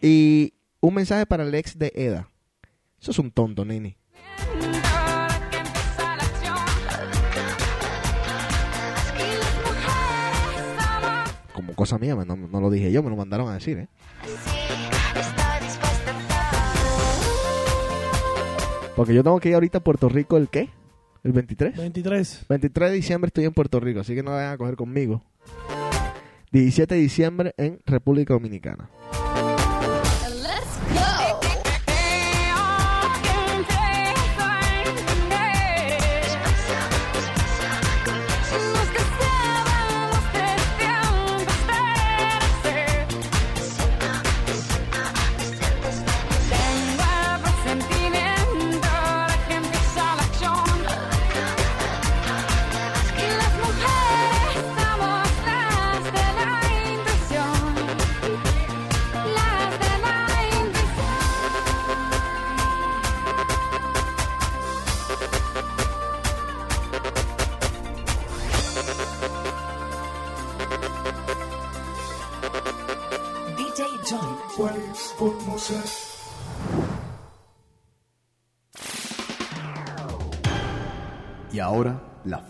[0.00, 2.30] Y un mensaje para el ex de Eda.
[3.00, 3.98] Eso es un tonto, nene.
[11.60, 13.88] Como cosa mía, no, no lo dije yo, me lo mandaron a decir, ¿eh?
[18.96, 20.70] Porque yo tengo que ir ahorita a Puerto Rico el qué?
[21.22, 21.76] ¿El 23?
[21.76, 22.46] 23.
[22.48, 25.22] 23 de diciembre estoy en Puerto Rico, así que no vayan a coger conmigo.
[26.50, 28.88] 17 de diciembre en República Dominicana.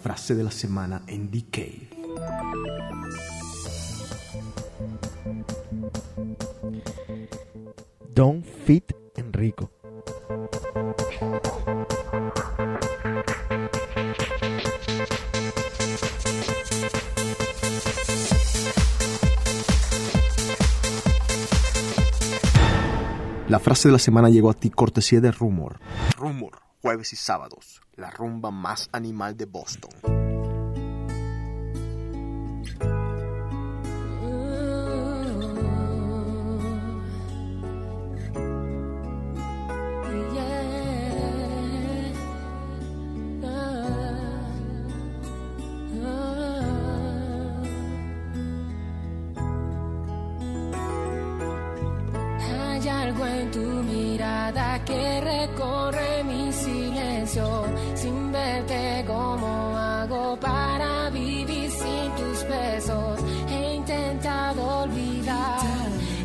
[0.01, 1.91] Frase de la semana en The Cave.
[8.15, 9.71] Don't Fit Enrico.
[23.49, 25.81] La frase de la semana llegó a ti cortesía de Rumor.
[26.17, 26.60] Rumor,
[26.91, 30.20] jueves y sábados, la rumba más animal de Boston.
[58.71, 63.21] Verte, ¿cómo hago para vivir sin tus besos?
[63.49, 65.59] He intentado olvidar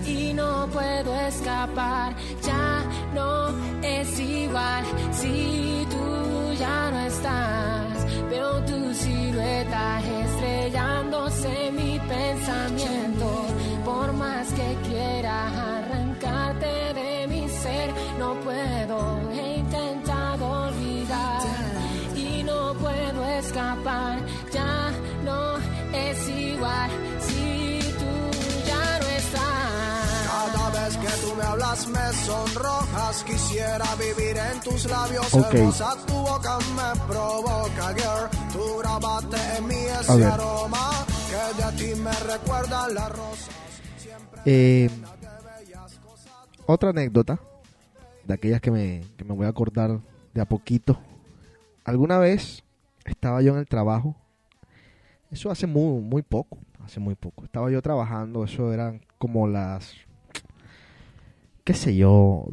[0.05, 2.15] y no puedo escapar.
[2.43, 2.83] Ya
[3.15, 3.49] no
[3.81, 8.29] es igual si tú ya no estás.
[8.29, 13.45] Veo tu silueta estrellándose mi pensamiento.
[13.83, 17.89] Por más que quiera arrancarte de mi ser,
[18.19, 18.74] no puedo.
[23.55, 24.19] Escapar.
[24.51, 24.91] Ya
[25.23, 25.57] no
[25.93, 26.89] es igual
[27.19, 30.51] si tú ya no estás.
[30.53, 33.23] Cada vez que tú me hablas me sonrojas.
[33.23, 35.33] Quisiera vivir en tus labios.
[35.33, 35.53] Ok.
[35.53, 38.29] Hermosa tu boca me provoca, girl.
[38.51, 40.89] Tú grabaste en mí A ese aroma
[41.29, 43.51] que de ti me recuerda la rosa.
[44.45, 44.89] Eh,
[46.67, 47.39] otra anécdota,
[48.25, 49.99] de aquellas que me, que me voy a acordar
[50.33, 50.99] de a poquito.
[51.83, 52.64] Alguna vez
[53.05, 54.15] estaba yo en el trabajo,
[55.31, 57.43] Eso hace muy, muy poco, hace muy poco.
[57.43, 59.95] Estaba yo trabajando, eso eran como las,
[61.63, 62.47] qué sé yo,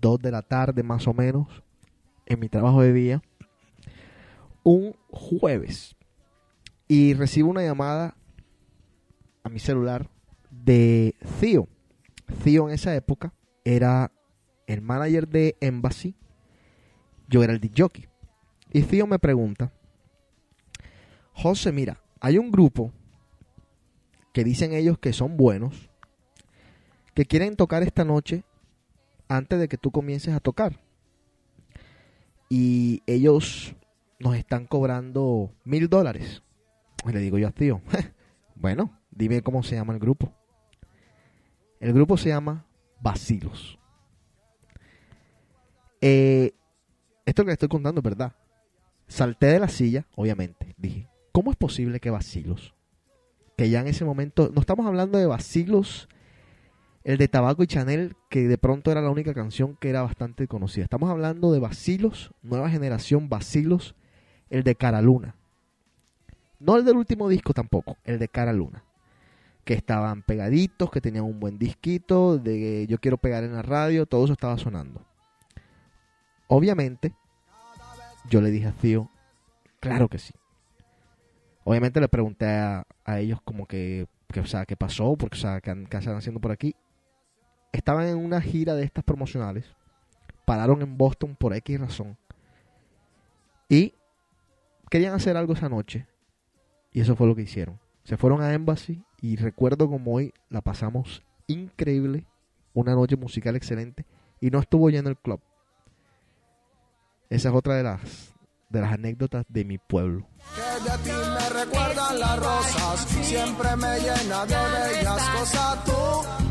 [0.00, 1.62] dos de la tarde más o menos,
[2.26, 3.22] en mi trabajo de día,
[4.62, 5.96] un jueves.
[6.88, 8.16] Y recibo una llamada
[9.42, 10.08] a mi celular
[10.50, 11.68] de Theo.
[12.42, 13.32] Theo en esa época
[13.64, 14.12] era
[14.66, 16.16] el manager de Embassy,
[17.28, 18.08] yo era el DJ.
[18.72, 19.72] Y Theo me pregunta,
[21.32, 22.92] José, mira, hay un grupo
[24.32, 25.90] que dicen ellos que son buenos,
[27.14, 28.44] que quieren tocar esta noche
[29.28, 30.80] antes de que tú comiences a tocar.
[32.48, 33.74] Y ellos
[34.18, 36.42] nos están cobrando mil dólares.
[37.04, 37.80] Le digo yo a tío,
[38.54, 40.32] bueno, dime cómo se llama el grupo.
[41.80, 42.66] El grupo se llama
[43.00, 43.78] Basilos.
[46.00, 46.52] Eh,
[47.24, 48.34] esto que le estoy contando es verdad.
[49.08, 50.74] Salté de la silla, obviamente.
[50.76, 52.74] Dije, ¿cómo es posible que Basilos,
[53.56, 56.08] que ya en ese momento, no estamos hablando de Basilos,
[57.04, 60.48] el de Tabaco y Chanel, que de pronto era la única canción que era bastante
[60.48, 60.82] conocida.
[60.82, 63.94] Estamos hablando de Basilos, nueva generación Basilos,
[64.50, 65.36] el de Cara Luna.
[66.58, 68.82] No el del último disco tampoco, el de Cara Luna.
[69.64, 74.06] Que estaban pegaditos, que tenían un buen disquito, de yo quiero pegar en la radio,
[74.06, 75.00] todo eso estaba sonando.
[76.48, 77.12] Obviamente,
[78.28, 79.10] yo le dije a Tío,
[79.80, 80.34] claro que sí.
[81.64, 82.86] Obviamente le pregunté a,
[83.18, 84.06] ellos como que,
[84.40, 86.76] o sea, qué pasó, porque, o sea, qué están haciendo por aquí.
[87.72, 89.64] Estaban en una gira de estas promocionales,
[90.44, 92.16] pararon en Boston por X razón,
[93.68, 93.94] y
[94.90, 96.06] querían hacer algo esa noche,
[96.92, 97.80] y eso fue lo que hicieron.
[98.04, 102.26] Se fueron a Embassy, y recuerdo como hoy la pasamos increíble,
[102.74, 104.06] una noche musical excelente,
[104.40, 105.40] y no estuvo lleno el club.
[107.28, 108.00] Esa es otra de las
[108.68, 110.26] de las anécdotas de mi pueblo.
[110.54, 115.84] Que de ti me recuerdan las rosas, siempre me llena de bellas cosas.
[115.84, 115.92] Tú,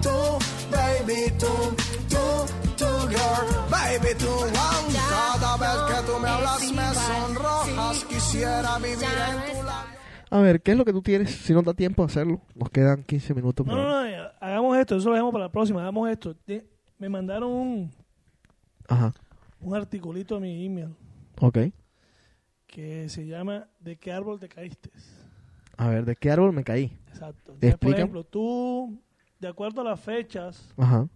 [0.02, 0.10] tú,
[0.72, 1.76] baby, tú,
[2.10, 2.26] tú,
[2.78, 4.76] tú, girl, baby, tú, wow.
[5.10, 9.86] Cada vez que tú me hablas me sonrojas, quisiera vivir en tu lado.
[10.32, 11.32] A ver, ¿qué es lo que tú tienes?
[11.32, 13.66] Si no da tiempo a hacerlo, nos quedan 15 minutos.
[13.66, 16.36] No, no, no, hagamos esto, eso lo dejamos para la próxima, hagamos esto.
[16.98, 17.92] Me mandaron un,
[18.88, 19.14] Ajá,
[19.66, 20.96] un articulito a mi email
[21.42, 21.58] ok.
[22.68, 24.92] que se llama ¿De qué árbol te caíste?
[25.78, 26.98] A ver, ¿de qué árbol me caí?
[27.08, 27.54] Exacto.
[27.60, 29.02] ¿Te Entonces, por ejemplo, tú,
[29.40, 31.10] de acuerdo a las fechas, Ajá.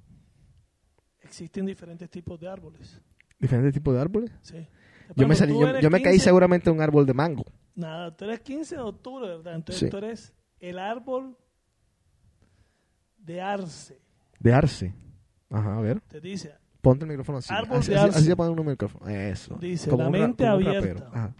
[1.21, 2.99] existen diferentes tipos de árboles.
[3.37, 4.31] ¿Diferentes tipos de árboles?
[4.41, 4.67] Sí.
[5.15, 7.45] Yo me, salí, yo, me caí 15 seguramente de un árbol de mango.
[7.75, 9.55] Nada, tú eres 15 de octubre, ¿verdad?
[9.55, 9.89] Entonces Sí.
[9.89, 11.37] tú eres el árbol
[13.17, 14.01] de arce.
[14.39, 14.93] De arce.
[15.49, 16.01] Ajá, a ver.
[16.01, 17.53] Te dice, Ponte el micrófono así.
[17.53, 18.17] Árbol así, de así, arce.
[18.19, 19.07] así se pone un micrófono.
[19.09, 19.55] Eso.
[19.59, 21.09] Dice, Como la mente un abierta.
[21.11, 21.33] Ajá.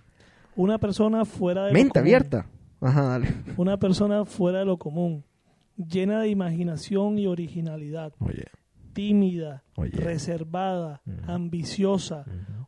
[0.56, 2.04] una persona fuera de lo Mente común.
[2.08, 2.46] abierta.
[2.82, 3.28] Ajá, dale.
[3.58, 5.24] Una persona fuera de lo común,
[5.76, 8.46] llena de imaginación y originalidad, Oye.
[8.94, 9.92] tímida, Oye.
[9.92, 12.24] reservada, ambiciosa,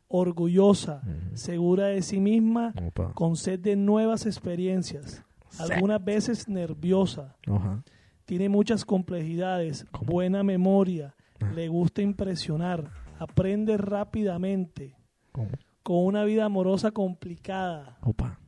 [0.08, 1.00] orgullosa,
[1.34, 3.12] segura de sí misma, Opa.
[3.14, 5.24] con sed de nuevas experiencias,
[5.58, 7.82] algunas veces nerviosa, Ajá.
[8.26, 10.12] tiene muchas complejidades, ¿Cómo?
[10.12, 11.14] buena memoria.
[11.54, 14.96] le gusta impresionar, aprende rápidamente,
[15.32, 15.48] ¿Cómo?
[15.82, 17.98] con una vida amorosa complicada.
[18.02, 18.38] Opa.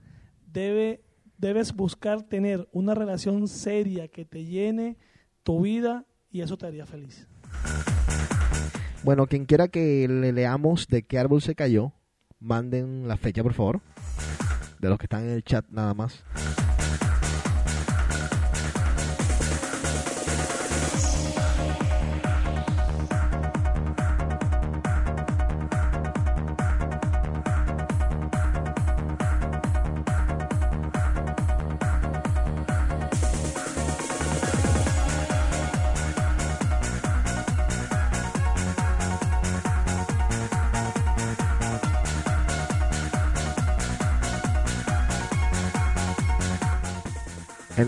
[0.47, 1.03] Debe,
[1.39, 4.97] debes buscar tener una relación seria que te llene
[5.43, 7.29] tu vida y eso te haría feliz.
[9.03, 11.93] Bueno, quien quiera que le leamos de qué árbol se cayó,
[12.41, 13.81] manden la fecha, por favor.
[14.81, 16.25] De los que están en el chat nada más.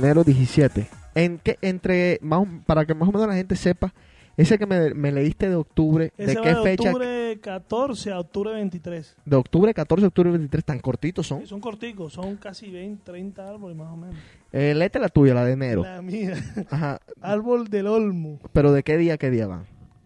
[0.07, 0.89] Enero 17.
[1.17, 3.93] ¿En entre, más, para que más o menos la gente sepa,
[4.37, 6.91] ese que me, me leíste de octubre, Ese ¿de qué de fecha?
[6.91, 9.17] octubre 14 a octubre 23.
[9.25, 11.41] De octubre 14 octubre 23, tan cortitos son.
[11.41, 14.15] Sí, son corticos, son casi 20, 30 árboles más o menos.
[14.53, 15.83] Eh, léete la tuya, la de enero.
[15.83, 16.35] La mía,
[16.71, 17.01] Ajá.
[17.21, 18.39] árbol del olmo.
[18.53, 19.65] Pero ¿de qué día, a qué día van?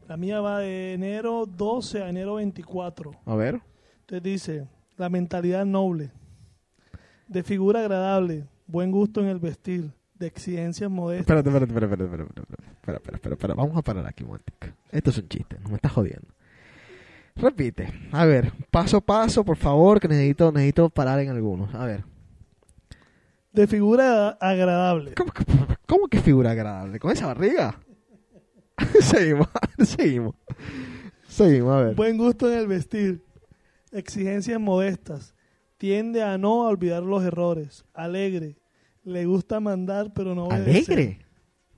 [0.08, 3.10] La mía va de enero 12 a enero 24.
[3.26, 3.60] A ver.
[4.00, 6.10] Entonces dice, la mentalidad noble,
[7.28, 11.22] de figura agradable, buen gusto en el vestir, de exigencias modestas.
[11.22, 13.54] Espérate, espérate, espérate, espérate, espérate, espera, espera, espera, espera.
[13.54, 14.66] Vamos a parar aquí un momentico.
[14.90, 16.28] Esto es un chiste, no me estás jodiendo.
[17.36, 17.92] Repite.
[18.12, 21.74] A ver, paso a paso, por favor, que necesito, necesito parar en algunos.
[21.74, 22.04] A ver.
[23.52, 25.14] De figura agradable.
[25.14, 25.44] ¿Cómo que,
[25.86, 26.98] cómo que figura agradable?
[27.00, 27.80] ¿Con esa barriga?
[29.00, 29.48] seguimos,
[29.78, 30.34] seguimos.
[31.28, 31.94] Seguimos, a ver.
[31.94, 33.24] Buen gusto en el vestir.
[33.90, 35.34] Exigencias modestas.
[35.78, 37.86] Tiende a no olvidar los errores.
[37.94, 38.59] Alegre.
[39.10, 40.92] Le gusta mandar, pero no obedecer.
[40.98, 41.18] ¿Alegre?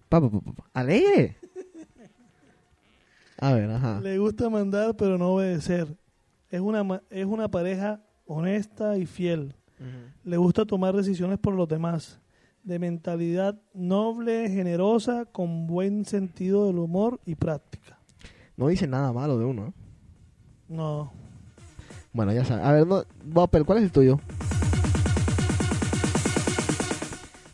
[0.09, 1.37] Pa, pa, pa, pa, ¿Alegre?
[3.39, 4.01] A ver, ajá.
[4.01, 5.97] Le gusta mandar, pero no obedecer.
[6.51, 9.55] Es una, ma- es una pareja honesta y fiel.
[10.23, 12.21] Le gusta tomar decisiones por los demás.
[12.63, 17.99] De mentalidad noble, generosa, con buen sentido del humor y práctica.
[18.57, 19.73] No dice nada malo de uno, ¿eh?
[20.69, 21.11] No.
[22.13, 22.65] Bueno, ya sabes.
[22.65, 24.21] A ver, no, Bopper, ¿cuál es el tuyo?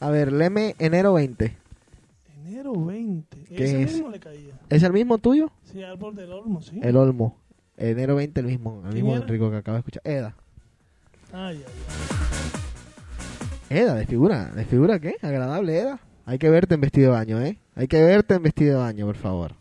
[0.01, 1.57] A ver, leme enero 20.
[2.47, 3.45] Enero 20.
[3.45, 3.93] ¿Qué Ese es?
[3.95, 4.55] mismo le caía.
[4.69, 5.51] ¿Es el mismo tuyo?
[5.65, 6.79] Sí, árbol del olmo, sí.
[6.83, 7.37] El Olmo.
[7.77, 8.77] Enero 20, el mismo.
[8.85, 9.23] El ¿Quién mismo era?
[9.23, 10.03] Enrico que acaba de escuchar.
[10.05, 10.35] Eda.
[11.33, 11.73] Ay, ay,
[13.71, 14.47] Eda, de figura.
[14.47, 15.17] ¿De figura qué?
[15.23, 16.01] Agradable, Eda.
[16.27, 17.59] Hay que verte en vestido de baño, ¿eh?
[17.75, 19.53] Hay que verte en vestido de baño, por favor.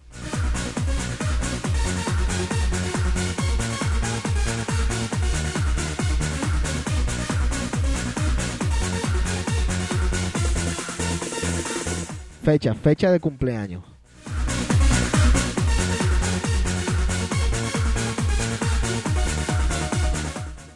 [12.47, 13.83] Fecha, fecha de cumpleaños.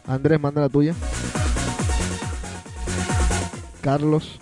[0.06, 0.94] Andrés, manda la tuya.
[3.80, 4.38] Carlos.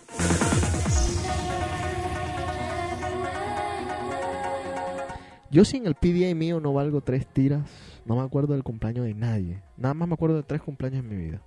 [5.53, 7.63] Yo sin el PDA mío no valgo tres tiras.
[8.07, 9.63] No me acuerdo del cumpleaños de nadie.
[9.77, 11.41] Nada más me acuerdo de tres cumpleaños en mi vida.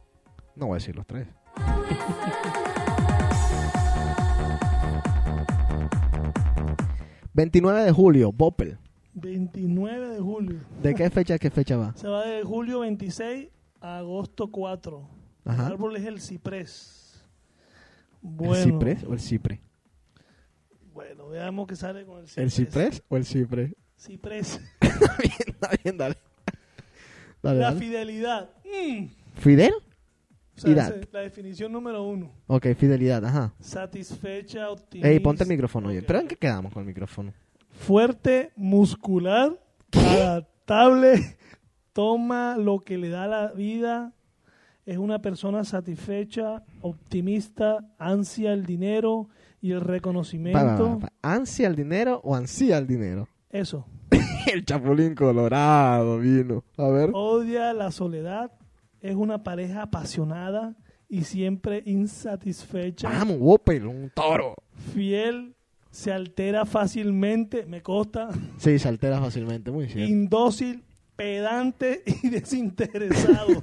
[0.55, 1.27] No voy a decir los tres.
[7.35, 8.77] ...29 de julio, Boppel.
[9.15, 10.59] 29 de julio.
[10.81, 11.93] ¿De qué fecha a qué fecha va?
[11.95, 13.49] Se va de julio 26
[13.81, 15.07] a agosto 4.
[15.45, 15.65] Ajá.
[15.67, 17.23] El árbol es el ciprés.
[18.21, 19.59] Bueno, ¿El ciprés o el cipre?
[20.93, 22.43] Bueno, veamos qué sale con el ciprés.
[22.43, 23.73] ¿El ciprés o el cipre?
[23.97, 24.61] Ciprés.
[24.81, 26.15] Está bien, dale.
[27.41, 27.79] Dale, La dale.
[27.79, 28.49] fidelidad.
[28.63, 29.07] Mm.
[29.35, 29.73] ¿Fidel?
[30.55, 30.87] O sea, Idad.
[30.89, 32.31] esa es la definición número uno.
[32.47, 33.53] Ok, fidelidad, ajá.
[33.59, 35.09] Satisfecha, optimista.
[35.09, 36.03] Ey, ponte el micrófono, oye.
[36.03, 37.33] ¿Pero en qué quedamos con el micrófono?
[37.71, 39.59] Fuerte, muscular,
[39.91, 41.37] adaptable,
[41.93, 44.13] toma lo que le da la vida,
[44.85, 49.29] es una persona satisfecha, optimista, ansia el dinero
[49.61, 50.99] y el reconocimiento.
[51.21, 53.29] ¿Ansia al dinero o ansía al dinero?
[53.49, 53.85] Eso.
[54.53, 56.65] el chapulín colorado vino.
[56.77, 57.11] A ver.
[57.13, 58.51] Odia la soledad,
[59.03, 60.75] es una pareja apasionada
[61.09, 63.09] y siempre insatisfecha.
[63.09, 64.55] Vamos, Whopper, un toro.
[64.93, 65.53] Fiel,
[65.91, 68.29] se altera fácilmente, me consta.
[68.57, 70.11] Sí, se altera fácilmente, muy cierto.
[70.11, 70.83] Indócil,
[71.15, 73.61] pedante y desinteresado.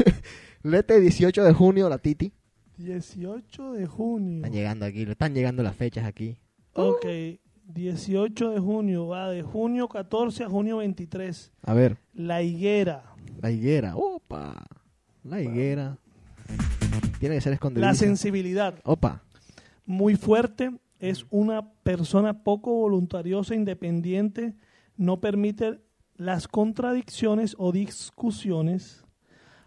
[0.62, 2.32] Lete 18 de junio, la Titi.
[2.78, 4.36] 18 de junio.
[4.36, 6.38] Están llegando aquí, le están llegando las fechas aquí.
[6.72, 7.04] Ok,
[7.66, 11.52] 18 de junio, va de junio 14 a junio 23.
[11.62, 13.09] A ver, La higuera.
[13.40, 13.96] La higuera.
[13.96, 14.66] Opa.
[15.24, 15.98] La higuera.
[17.18, 17.86] Tiene que ser escondida.
[17.86, 18.74] La sensibilidad.
[18.84, 19.22] Opa.
[19.86, 20.70] Muy fuerte.
[20.98, 24.54] Es una persona poco voluntariosa, independiente.
[24.96, 25.80] No permite
[26.16, 29.04] las contradicciones o discusiones.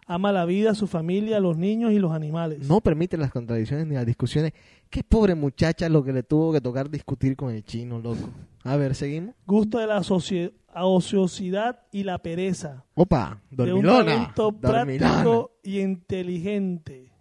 [0.06, 2.68] Ama la vida, su familia, los niños y los animales.
[2.68, 4.52] No permite las contradicciones ni las discusiones.
[4.90, 8.30] Qué pobre muchacha lo que le tuvo que tocar discutir con el chino, loco.
[8.64, 9.34] A ver, seguimos.
[9.48, 12.84] Gusta de la socie- ociosidad y la pereza.
[12.96, 14.06] Opa, de un dormilona.
[14.06, 15.10] talento dormilona.
[15.12, 17.12] práctico y inteligente.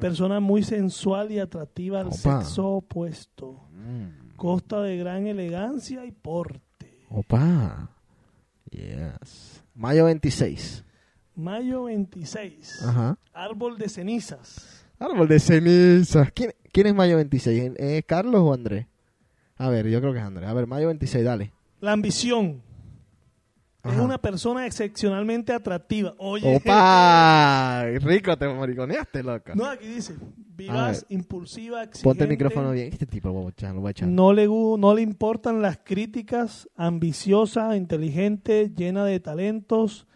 [0.00, 2.16] Persona muy sensual y atractiva al Opa.
[2.42, 3.60] sexo opuesto.
[3.72, 4.34] Mm.
[4.36, 7.04] Costa de gran elegancia y porte.
[7.10, 7.90] Opa.
[8.70, 9.62] Yes.
[9.74, 10.84] Mayo 26.
[11.36, 12.82] Mayo 26.
[12.86, 13.18] Ajá.
[13.32, 14.86] Árbol de cenizas.
[14.98, 16.30] Árbol de cenizas.
[16.32, 17.72] ¿Quién, quién es Mayo 26?
[17.76, 18.86] ¿Es Carlos o Andrés?
[19.56, 20.48] A ver, yo creo que es Andrés.
[20.48, 21.52] A ver, Mayo 26, dale.
[21.80, 22.62] La ambición.
[23.84, 26.14] Es una persona excepcionalmente atractiva.
[26.18, 26.56] Oye.
[26.56, 27.84] ¡Opa!
[28.00, 29.52] Rico, te mariconeaste, loco.
[29.54, 30.14] No, aquí dice.
[30.56, 32.04] Vivaz, impulsiva, exigente.
[32.04, 32.92] Ponte el micrófono bien.
[32.92, 34.08] Este tipo lo voy a echar, lo voy a echar.
[34.08, 40.06] No le, no le importan las críticas, ambiciosa, inteligente, llena de talentos,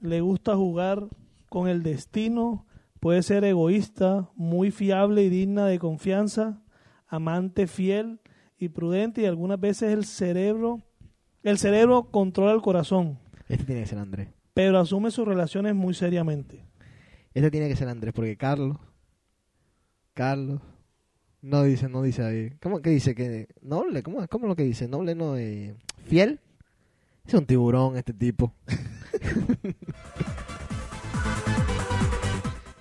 [0.00, 1.08] le gusta jugar
[1.48, 2.66] con el destino,
[3.00, 6.60] puede ser egoísta, muy fiable y digna de confianza,
[7.06, 8.20] amante fiel
[8.58, 10.82] y prudente y algunas veces el cerebro,
[11.42, 14.28] el cerebro controla el corazón, Este tiene que ser Andrés.
[14.54, 16.64] pero asume sus relaciones muy seriamente.
[17.34, 18.76] Este tiene que ser Andrés, porque Carlos.
[20.14, 20.60] Carlos.
[21.40, 22.50] No dice, no dice ahí.
[22.60, 24.02] ¿Cómo que dice que noble?
[24.02, 24.88] ¿Cómo, cómo es lo que dice?
[24.88, 26.40] Noble no eh, fiel.
[27.24, 28.52] Es un tiburón este tipo.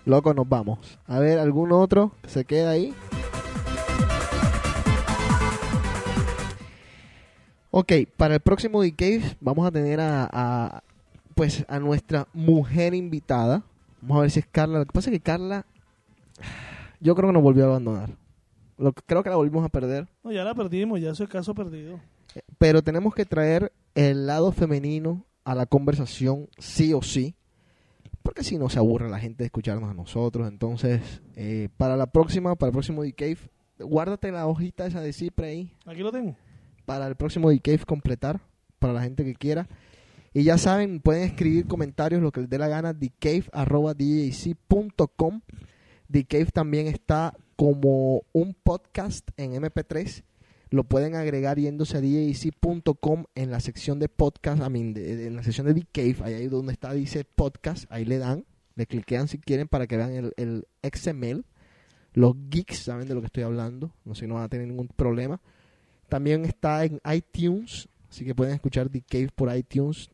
[0.06, 0.98] Loco, nos vamos.
[1.06, 2.94] A ver, ¿algún otro que se queda ahí?
[7.80, 10.84] Ok, para el próximo DK vamos a tener a, a,
[11.36, 13.62] pues a nuestra mujer invitada.
[14.02, 14.80] Vamos a ver si es Carla.
[14.80, 15.64] Lo que pasa es que Carla,
[17.00, 18.10] yo creo que nos volvió a abandonar.
[18.80, 20.08] Lo, creo que la volvimos a perder.
[20.24, 22.00] No, ya la perdimos, ya eso es caso perdido.
[22.58, 27.36] Pero tenemos que traer el lado femenino a la conversación, sí o sí.
[28.24, 30.48] Porque si no se aburre la gente de escucharnos a nosotros.
[30.48, 33.38] Entonces, eh, para la próxima, para el próximo D-Cave,
[33.78, 35.72] guárdate la hojita esa de Cipre ahí.
[35.86, 36.36] Aquí lo tengo.
[36.88, 38.40] Para el próximo D-Cave completar.
[38.80, 39.68] Para la gente que quiera.
[40.34, 43.52] Y ya saben, pueden escribir comentarios, lo que les dé la gana, dcave.com.
[46.08, 50.24] Dcave también está como un podcast en MP3.
[50.70, 55.44] Lo pueden agregar yéndose a djc.com en la sección de podcast, I mean, en la
[55.44, 58.46] sección de Dcave, ahí donde está, dice podcast, ahí le dan,
[58.76, 61.44] le cliquean si quieren para que vean el, el XML.
[62.14, 64.88] Los geeks saben de lo que estoy hablando, no sé, no van a tener ningún
[64.88, 65.42] problema.
[66.10, 70.10] También está en iTunes, así que pueden escuchar The Cave por iTunes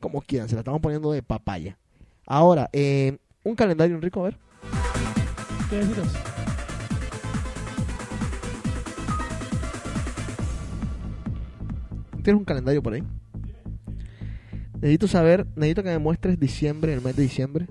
[0.00, 1.78] como quieran, se la estamos poniendo de papaya.
[2.26, 4.38] Ahora, eh, un calendario, Enrico, a ver.
[5.70, 6.12] ¿Qué necesitas?
[12.22, 13.02] ¿Tienes un calendario por ahí?
[14.74, 17.66] Necesito saber, necesito que me muestres diciembre, el mes de diciembre.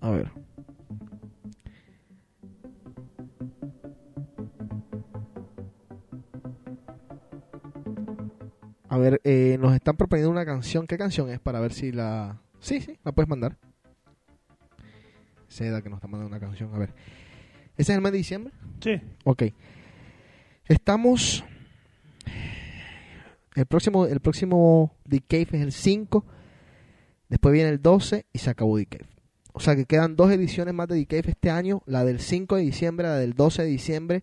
[0.00, 0.41] A ver.
[8.92, 10.86] A ver, eh, nos están proponiendo una canción.
[10.86, 11.40] ¿Qué canción es?
[11.40, 12.42] Para ver si la...
[12.60, 13.56] Sí, sí, la puedes mandar.
[15.48, 16.74] Seda que nos está mandando una canción.
[16.74, 16.92] A ver.
[17.78, 18.52] ¿Ese es el mes de diciembre?
[18.82, 19.00] Sí.
[19.24, 19.44] Ok.
[20.66, 21.42] Estamos...
[23.54, 26.26] El próximo, el próximo The Cave es el 5.
[27.30, 29.08] Después viene el 12 y se acabó The Cave.
[29.54, 31.82] O sea que quedan dos ediciones más de The Cave este año.
[31.86, 34.22] La del 5 de diciembre, la del 12 de diciembre.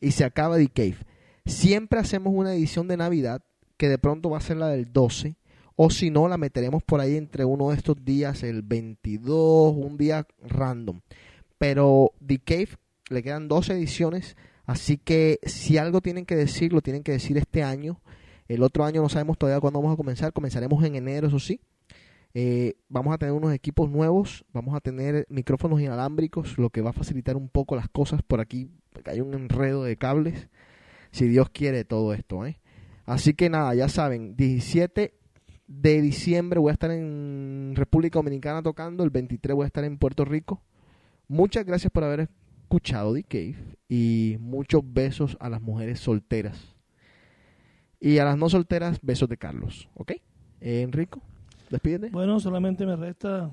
[0.00, 0.98] Y se acaba The Cave.
[1.46, 3.42] Siempre hacemos una edición de Navidad
[3.76, 5.36] que de pronto va a ser la del 12.
[5.76, 9.96] O si no, la meteremos por ahí entre uno de estos días, el 22, un
[9.96, 11.00] día random.
[11.58, 12.68] Pero The Cave
[13.10, 14.36] le quedan dos ediciones.
[14.66, 18.00] Así que si algo tienen que decir, lo tienen que decir este año.
[18.46, 20.32] El otro año no sabemos todavía cuándo vamos a comenzar.
[20.32, 21.60] Comenzaremos en enero, eso sí.
[22.34, 24.44] Eh, vamos a tener unos equipos nuevos.
[24.52, 28.40] Vamos a tener micrófonos inalámbricos, lo que va a facilitar un poco las cosas por
[28.40, 28.70] aquí.
[28.92, 30.48] Porque hay un enredo de cables.
[31.10, 32.58] Si Dios quiere todo esto, ¿eh?
[33.06, 35.14] Así que nada, ya saben, 17
[35.66, 39.98] de diciembre voy a estar en República Dominicana tocando, el 23 voy a estar en
[39.98, 40.62] Puerto Rico.
[41.28, 43.56] Muchas gracias por haber escuchado The Cave
[43.88, 46.74] y muchos besos a las mujeres solteras.
[48.00, 50.12] Y a las no solteras, besos de Carlos, ¿ok?
[50.60, 51.22] Eh, Enrico,
[51.70, 52.10] despídete.
[52.10, 53.50] Bueno, solamente me resta.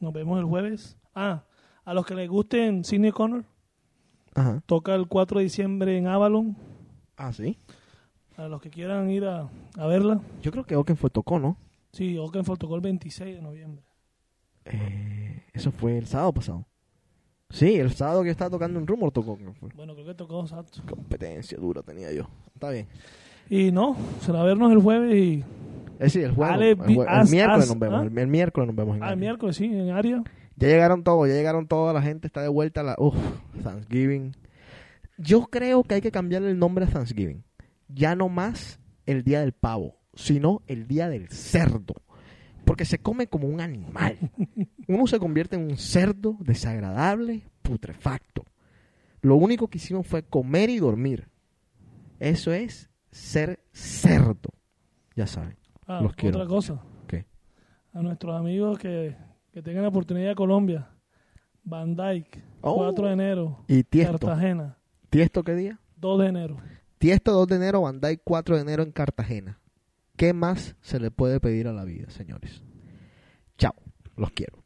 [0.00, 0.96] Nos vemos el jueves.
[1.14, 1.44] Ah,
[1.84, 3.44] a los que les gusten Sidney Connor,
[4.34, 4.60] Ajá.
[4.66, 6.56] toca el 4 de diciembre en Avalon.
[7.16, 7.56] Ah, sí.
[8.36, 10.20] A los que quieran ir a, a verla.
[10.42, 11.56] Yo creo que Okenford tocó, ¿no?
[11.92, 13.82] Sí, Oakenfold tocó el 26 de noviembre.
[14.66, 16.66] Eh, eso fue el sábado pasado.
[17.48, 19.38] Sí, el sábado que estaba tocando en Rumor tocó.
[19.74, 20.82] Bueno, creo que tocó exacto.
[20.88, 22.28] Competencia dura tenía yo.
[22.54, 22.86] Está bien.
[23.48, 25.44] Y no, será vernos el jueves y.
[25.94, 28.00] Es decir, el, Ale, el, jue- el as- miércoles as- nos vemos.
[28.00, 28.02] ¿ah?
[28.10, 28.96] El, el miércoles nos vemos.
[28.96, 30.22] En Ah, el miércoles, sí, en área.
[30.56, 33.14] Ya llegaron todos, ya llegaron toda la gente, está de vuelta la uf,
[33.62, 34.34] Thanksgiving.
[35.18, 37.42] Yo creo que hay que cambiarle el nombre a Thanksgiving.
[37.88, 41.94] Ya no más el día del pavo, sino el día del cerdo.
[42.64, 44.18] Porque se come como un animal.
[44.88, 48.44] Uno se convierte en un cerdo desagradable, putrefacto.
[49.20, 51.28] Lo único que hicimos fue comer y dormir.
[52.18, 54.50] Eso es ser cerdo.
[55.14, 55.56] Ya saben.
[55.86, 56.38] Ah, Los quiero.
[56.38, 56.82] otra cosa.
[57.06, 57.24] ¿Qué?
[57.92, 59.16] A nuestros amigos que,
[59.52, 60.90] que tengan la oportunidad de Colombia.
[61.62, 62.76] Van Dyke, Oh.
[62.76, 63.64] 4 de enero.
[63.68, 64.18] Y Tiesto.
[64.26, 64.76] Cartagena,
[65.10, 65.78] ¿Tiesto qué día?
[65.98, 66.56] 2 de enero.
[67.06, 69.60] Tiesto 2 de enero, Bandai 4 de enero en Cartagena.
[70.16, 72.64] ¿Qué más se le puede pedir a la vida, señores?
[73.56, 73.76] Chao,
[74.16, 74.64] los quiero.